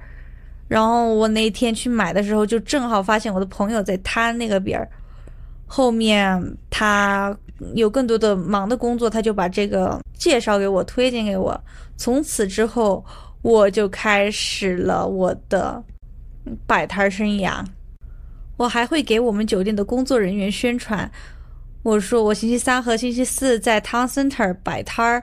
[0.69, 4.89] 然后我那天去买的时候，就正好发现我的朋友在摊那个饼儿。
[5.67, 6.41] 后面
[6.71, 7.37] 他
[7.75, 11.61] 有更多的忙的工作，他就把这个介绍给我，推荐给我。
[11.97, 13.05] 从此之后，
[13.43, 15.83] 我就开始了我的
[16.67, 17.65] 摆摊儿生涯。
[18.57, 21.11] 我还会给我们酒店的工作人员宣传。
[21.83, 25.23] 我说我星期三和星期四在 Town Center 摆摊儿，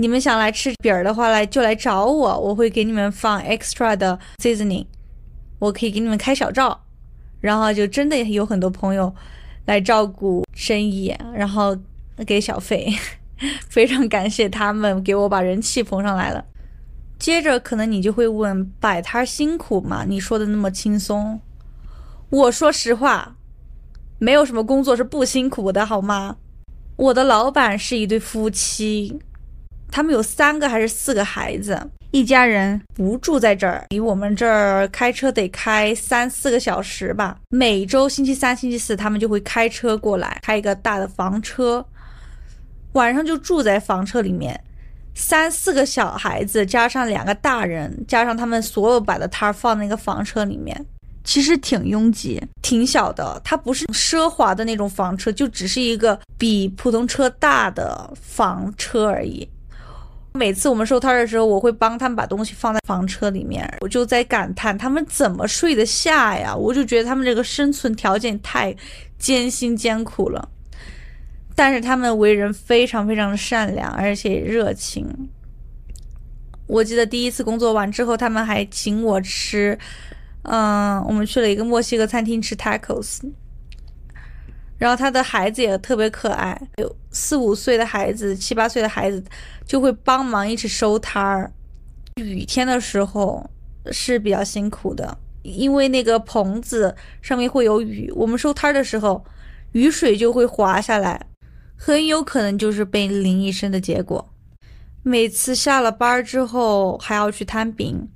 [0.00, 4.86] 你们想来吃饼儿的话，来就来找我，我会给你们放 extra 的 seasoning，
[5.58, 6.80] 我可以给你们开小灶，
[7.40, 9.12] 然后就真的有很多朋友
[9.66, 11.76] 来照顾生意，然后
[12.24, 12.88] 给小费，
[13.68, 16.44] 非常感谢他们给我把人气捧上来了。
[17.18, 20.04] 接着可能你就会问，摆摊辛苦吗？
[20.06, 21.40] 你说的那么轻松，
[22.30, 23.34] 我说实话。
[24.20, 26.36] 没有什么工作是不辛苦的，好吗？
[26.96, 29.16] 我的老板是一对夫妻，
[29.90, 37.36] 他们有三个还是四个孩子，一家人不住在这儿，离我们这儿开车得开三四个小时吧。
[37.50, 41.84] 每周星期三、星期四，他们就会开车过来，开一个大的房车，
[42.92, 44.58] 晚上就住在房车里面。
[45.14, 50.86] 三四个小孩子加上两个大人，加上他们所有摆的摊儿放那个房车里面。
[51.24, 59.46] 其实挺拥挤，挺小的，它不是奢华的那种房车，就只是一个比普通车大的房车而已。
[60.32, 66.54] 每次我们收摊的时候，我会帮他们把东西放在房车里面，我就在感叹他们怎么睡得下呀？
[66.54, 68.74] 我就觉得他们这个生存条件太
[69.18, 70.48] 艰辛艰苦了。
[71.56, 75.04] 但是他们为人非常非常的善良，而且热情。
[76.68, 79.76] 我记得第一次工作完之后，他们还请我吃，
[80.42, 83.20] 嗯，我们去了一个墨西哥餐厅吃 tacos。
[84.78, 89.22] 然后他的孩子也特别可爱，有四五岁的孩子、七八岁的孩子
[89.66, 91.52] 就会帮忙一起收摊儿。
[92.14, 93.44] 雨天的时候
[93.90, 99.24] 是比较辛苦的，因为那个棚子上面会有雨，我们收摊儿的时候
[99.72, 101.26] 雨水就会滑下来，
[101.76, 104.32] 很有可能就是被淋一身的结果。
[105.02, 108.08] 每次下了班之后还要去摊饼，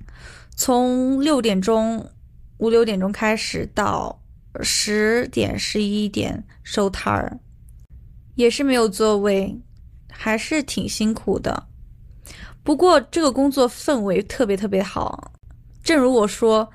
[0.55, 2.09] 从六点钟、
[2.59, 4.22] 五六点钟开始到。
[4.61, 7.39] 十点十一点收摊儿，
[8.35, 9.59] 也是没有座位，
[10.11, 11.67] 还是挺辛苦的。
[12.63, 15.33] 不过这个工作氛围特别特别好，
[15.83, 16.69] 正如我说，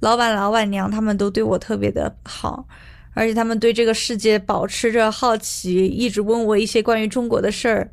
[0.00, 2.66] 老板老板娘他们都对我特别的好，
[3.14, 7.90] 而且他们对这个世界保持着好奇，一直问我一些关于中国的事儿，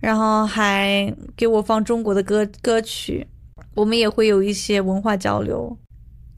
[0.00, 3.26] 然后还给我放中国的歌歌曲，
[3.74, 5.78] 我们也会有一些文化交流。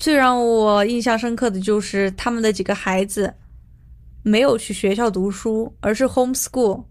[0.02, 3.32] 最让我印象深刻的就是他们的几个孩子
[4.24, 6.82] 没有去学校读书，而是 homeschool，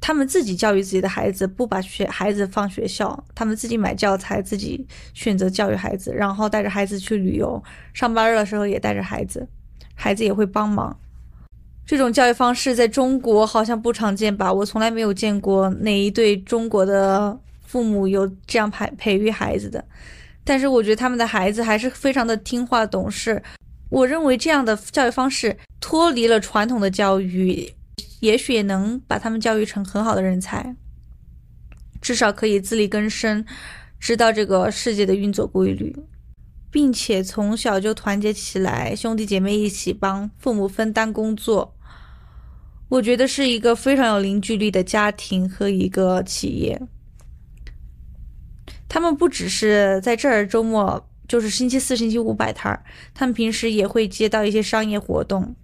[0.00, 7.62] 他们自己教育自己的孩子，不把学孩子放学校，他们自己买教材，自己选择教育孩子，然后带着孩子去旅游，
[7.94, 9.46] 上班的时候也带着孩子，
[9.94, 10.98] 孩子也会帮忙。
[11.86, 14.52] 这种教育方式在中国好像不常见吧？
[14.52, 19.84] 我从来没有见过哪一对中国的父母有这样培培育孩子的。
[20.44, 23.42] 但是我觉得他们的孩子还是非常的听话懂事。
[23.88, 27.70] 我认为这样的教育方式脱离了传统的教育，
[28.20, 30.74] 也许也能把他们教育成很好的人才，
[32.00, 33.44] 至少可以自力更生，
[34.00, 35.94] 知道这个世界的运作规律，
[36.70, 41.74] 并且从小就团结起来，兄弟姐妹一起帮父母分担工作。
[42.88, 46.80] 我觉得是一个非常有凝聚力的家庭和一个企业。
[48.92, 55.56] 他们不只是在这儿周末，就是星期四、星期五摆摊儿，他们平时也会接到一些商业活动，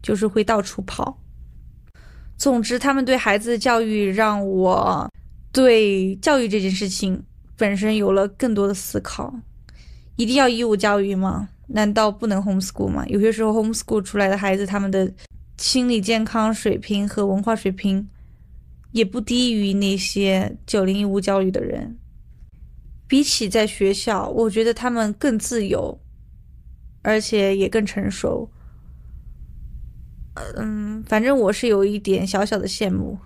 [0.00, 1.20] 就是会到处跑。
[2.36, 5.10] 总之，他们对孩子的教育让我
[5.50, 7.20] 对教育这件事情
[7.56, 9.34] 本身有了更多的思考。
[10.14, 11.48] 一定要义务教育吗？
[11.66, 13.04] 难道不能 homeschool 吗？
[13.08, 15.12] 有些时候 homeschool 出来的孩子，他们的
[15.58, 18.08] 心理健康水平和文化水平
[18.92, 21.98] 也不低于那些九零义务教育的人。
[23.08, 25.98] 比起在学校，我觉得他们更自由，
[27.02, 28.50] 而且也更成熟。
[30.56, 33.18] 嗯，反正我是有一点小小的羡慕。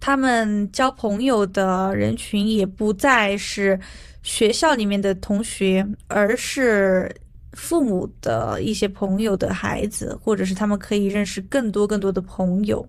[0.00, 3.78] 他们交朋友的人群也不再是
[4.22, 7.14] 学校里面的同学，而是
[7.52, 12.88] 父母的一些朋友的孩子，或者是他们可以认识更多更多的朋友，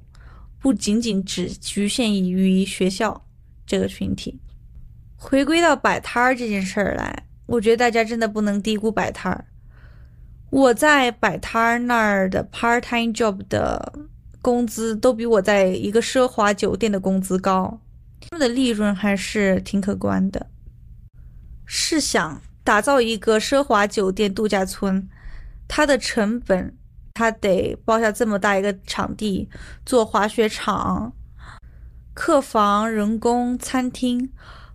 [0.59, 3.19] 不仅仅只局限于学校
[3.65, 4.39] 这个群体。
[5.21, 9.45] 回归到摆摊儿这件事儿来，我觉得大家真的不能低估摆摊儿。
[10.49, 13.93] 我在摆摊儿那儿的 part time job 的
[14.41, 17.81] 工资都比我在一个奢华酒店的工资高，
[18.21, 20.47] 他们的利润还是挺可观的。
[21.65, 25.05] 试想，打造一个奢华酒店度假村，
[25.67, 26.73] 它的成本，
[27.13, 29.49] 它得包下这么大一个场地，
[29.85, 31.13] 做滑雪场、
[32.13, 34.31] 客房、人工、餐厅。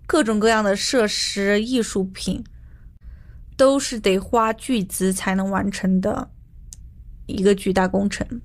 [0.06, 2.44] 各种各样的设施、艺术品，
[3.56, 6.30] 都是得花巨资才能完成的
[7.26, 8.40] 一个巨大工程。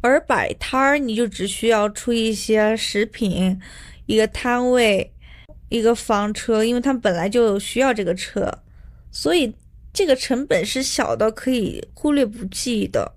[0.00, 3.60] 而摆摊儿，你就只需要出一些食品、
[4.06, 5.12] 一个摊位、
[5.68, 8.52] 一个房车，因为他们本来就需要这个车，
[9.12, 9.54] 所以
[9.92, 13.14] 这个成本是小到可以忽略不计的。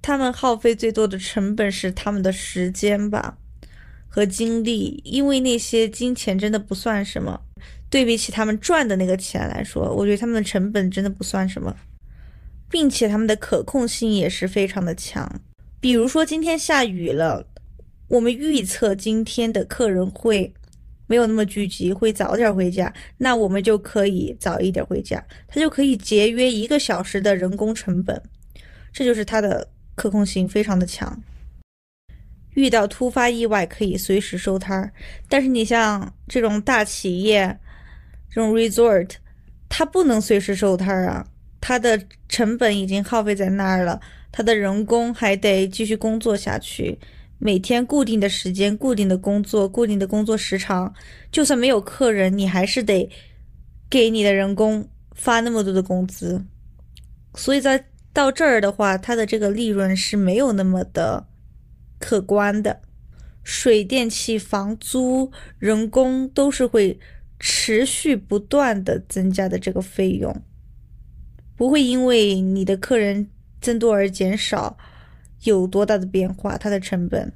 [0.00, 3.36] 他们耗费最多的成本是他们的时间吧。
[4.14, 7.40] 和精力，因为那些金钱真的不算什么，
[7.88, 11.74] 对比起他们赚的那个钱来说，我觉得他们的成本真的不算什么，
[12.68, 15.40] 并且他们的可控性也是非常的强。
[15.80, 17.46] 比如说今天下雨了，
[18.08, 20.52] 我们预测今天的客人会
[21.06, 28.22] 没有那么聚集，会早点回家，那我们就可以早一点回家，他就可以节约一个小时的人工成本，
[28.92, 31.18] 这就是它的可控性非常的强。
[32.54, 34.92] 遇到突发意外可以随时收摊儿，
[35.28, 37.58] 但是你像这种大企业，
[38.30, 39.10] 这种 resort，
[39.68, 41.26] 它不能随时收摊儿啊，
[41.60, 44.00] 它的成本已经耗费在那儿了，
[44.30, 46.98] 它的人工还得继续工作下去，
[47.38, 50.92] 每天固定的时间、固定的工作、固定的工作时长，
[51.30, 53.08] 就算没有客人，你还是得
[53.88, 56.44] 给你的人工发那么多的工资，
[57.34, 61.26] 所以在到这儿的话，它的这个利润是没有那么的。
[62.02, 62.82] 可观的，
[63.44, 66.98] 水电气、房租、人工都是会
[67.38, 70.34] 持续不断的增加的这个费用，
[71.56, 73.30] 不会因为你的客人
[73.60, 74.76] 增多而减少，
[75.44, 77.32] 有多大的变化，它的成本。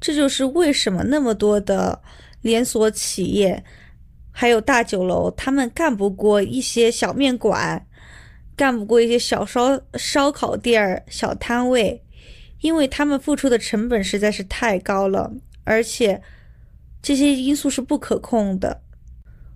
[0.00, 2.02] 这就是为什么那么多的
[2.40, 3.62] 连锁企业，
[4.30, 7.86] 还有大酒楼，他们干不过一些小面馆，
[8.56, 12.02] 干不过一些小烧烧烤店儿、小摊位，
[12.62, 15.30] 因为他们付出的成本实在是太高了，
[15.64, 16.22] 而且
[17.02, 18.80] 这些因素是不可控的。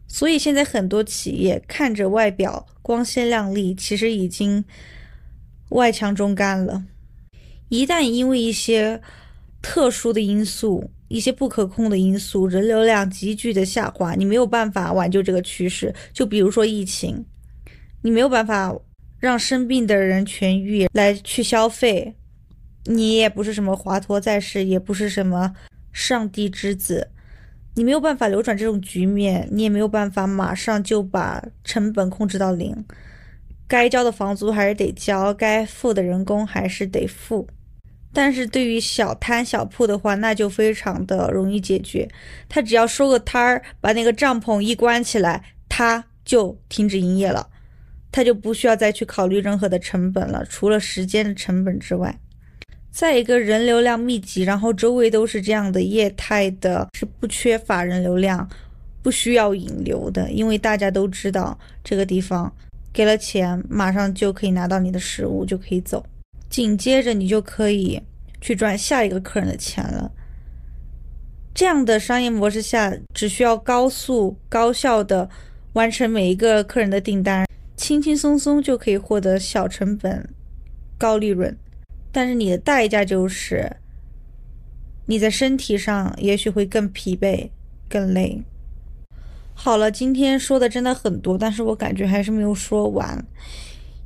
[0.06, 4.64] 所以现在很多企业看着外表光鲜亮丽，其实已经
[5.70, 6.84] 外强中干了。
[7.68, 9.00] 一旦因为一些
[9.60, 15.92] 特殊的因素、一些不可控的因素，人流量急剧的下滑，你没有办法挽救这个趋势。
[16.12, 17.24] 就比如说疫情，
[18.02, 18.72] 你没有办法
[19.18, 22.14] 让生病的人痊愈来去消费，
[22.86, 25.54] 你也不是什么华佗在世，也不是什么
[25.92, 27.08] 上帝之子。
[27.74, 32.74] 你没有办法扭转这种局面，你也没有办法马上就把成本控制到零，
[33.68, 37.46] 该交的房租还是得交，该付的人工还是得付。
[38.14, 42.08] 但是对于小摊小铺的话，那就非常的容易解决，
[42.48, 47.46] 他只要收个摊儿，把那个帐篷一关起来，他就停止营业了，
[48.10, 52.18] 他就不需要再去考虑任何的成本了，除了时间的成本之外。
[52.96, 58.48] 在一个人流量密集，然后周围都是这样的业态的，是不缺乏人流量，
[59.02, 62.50] 不需要引流的，因为大家都知道这个地方
[62.94, 66.02] 给了钱，马上就可以拿到你的食物，就可以走，
[66.48, 68.00] 紧接着你就可以
[68.40, 70.10] 去赚下一个客人的钱了。
[71.54, 75.28] 这样的商业模式下，只需要高速高效的
[75.74, 77.46] 完成每一个客人的订单，
[77.76, 80.26] 轻轻松松就可以获得小成本、
[80.96, 81.54] 高利润。
[82.16, 83.76] 但是你的代价就是，
[85.04, 87.50] 你在身体上也许会更疲惫、
[87.90, 88.42] 更累。
[89.52, 93.22] 好了，今天说的真的很多，但是我感觉还是没有说完，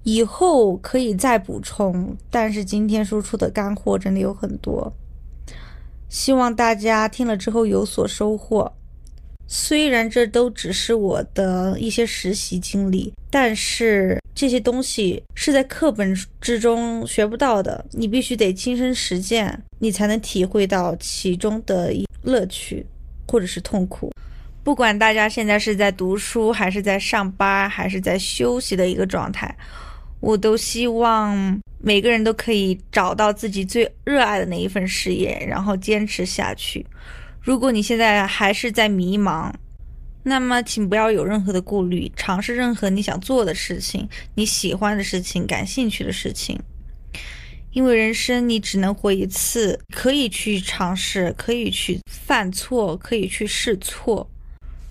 [0.02, 2.16] 以后可以再补充。
[2.28, 4.92] 但是今天输出的干货真的有很多，
[6.08, 8.72] 希望大家听了之后有所收获。
[9.46, 21.92] 虽然这都只是我的一些实习经历，但是这些东西是在课本之中学不到的，你必须得亲身实践，你才能体会到其中的
[22.22, 22.86] 乐趣
[23.28, 24.10] 或者是痛苦。
[24.64, 29.54] 不管大家现在是在读书，还是在上班，还是在休息的一个状态，
[30.20, 36.86] 我都希望每个人都可以找到自己最热爱的那一份事业，然后坚持下去。
[37.42, 39.52] 如果你现在还是在迷茫，
[40.30, 46.56] 那么请不要有任何的顾虑，尝试任何你想做的事情、你喜欢的事情、感兴趣的事情。
[47.72, 54.30] 因为人生你只能活一次，可以去尝试，可以去犯错，可以去试错。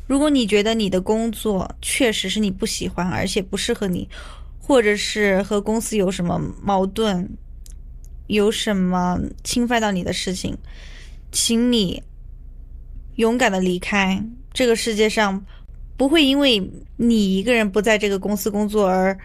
[0.08, 4.10] 如果你觉得你的工作确实是你不喜欢，而且不适合你，
[4.60, 7.30] 或者是和公司有什么矛盾，
[8.28, 10.58] 有什么侵犯到你的事情，
[11.32, 12.04] 请你。
[13.16, 15.44] 勇敢的离开这个世界上，
[15.96, 16.62] 不会因为
[16.98, 19.18] 你一个人不在这个公司工作而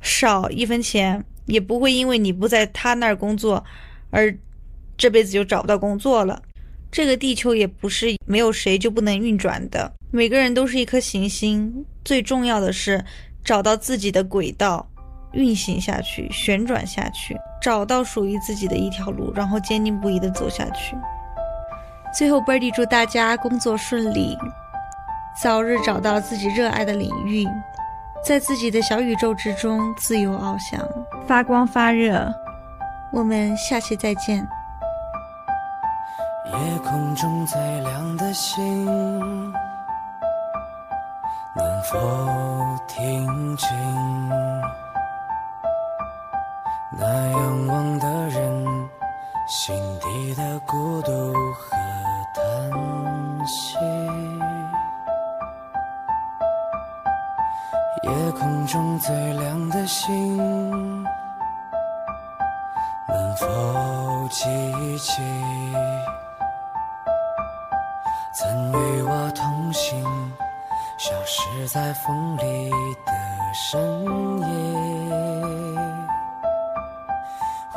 [0.00, 3.64] 少一分钱，也不会因为你不在他那儿工作
[4.10, 4.34] 而
[4.96, 6.42] 这辈子就找不到工作了。
[6.90, 11.84] 这个地球也不是没有谁就不能运转的，每个人都是一颗行星。
[12.04, 13.04] 最重要的是
[13.44, 14.84] 找到自己的轨道，
[15.32, 20.96] 运行下去，旋转下去，找到属于自己的一条路，然后坚定不移的走下去。
[22.12, 24.36] 最后，Birdy 祝大家工作顺利，
[25.34, 27.46] 早日找到自己热爱的领域，
[28.24, 30.80] 在自己的小宇宙之中自由翱翔，
[31.26, 32.32] 发光发热。
[33.10, 34.46] 我们下期再见。
[36.46, 38.84] 夜空中最亮的星，
[41.54, 41.98] 能否
[42.86, 43.68] 听清
[46.98, 48.66] 那仰望的人
[49.48, 51.76] 心底的孤独和？
[52.32, 53.76] 叹息，
[58.10, 60.36] 夜空中最亮的星，
[63.08, 65.22] 能否记起
[68.34, 70.04] 曾与我同行、
[70.98, 72.70] 消失在风里
[73.06, 73.12] 的
[73.54, 73.80] 深
[74.40, 74.46] 夜？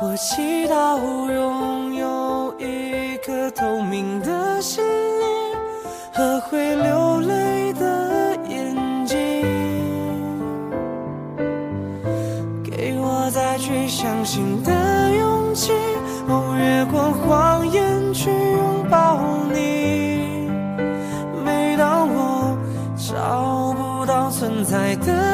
[0.00, 0.98] 我祈祷
[1.32, 1.73] 拥
[24.74, 25.33] 爱的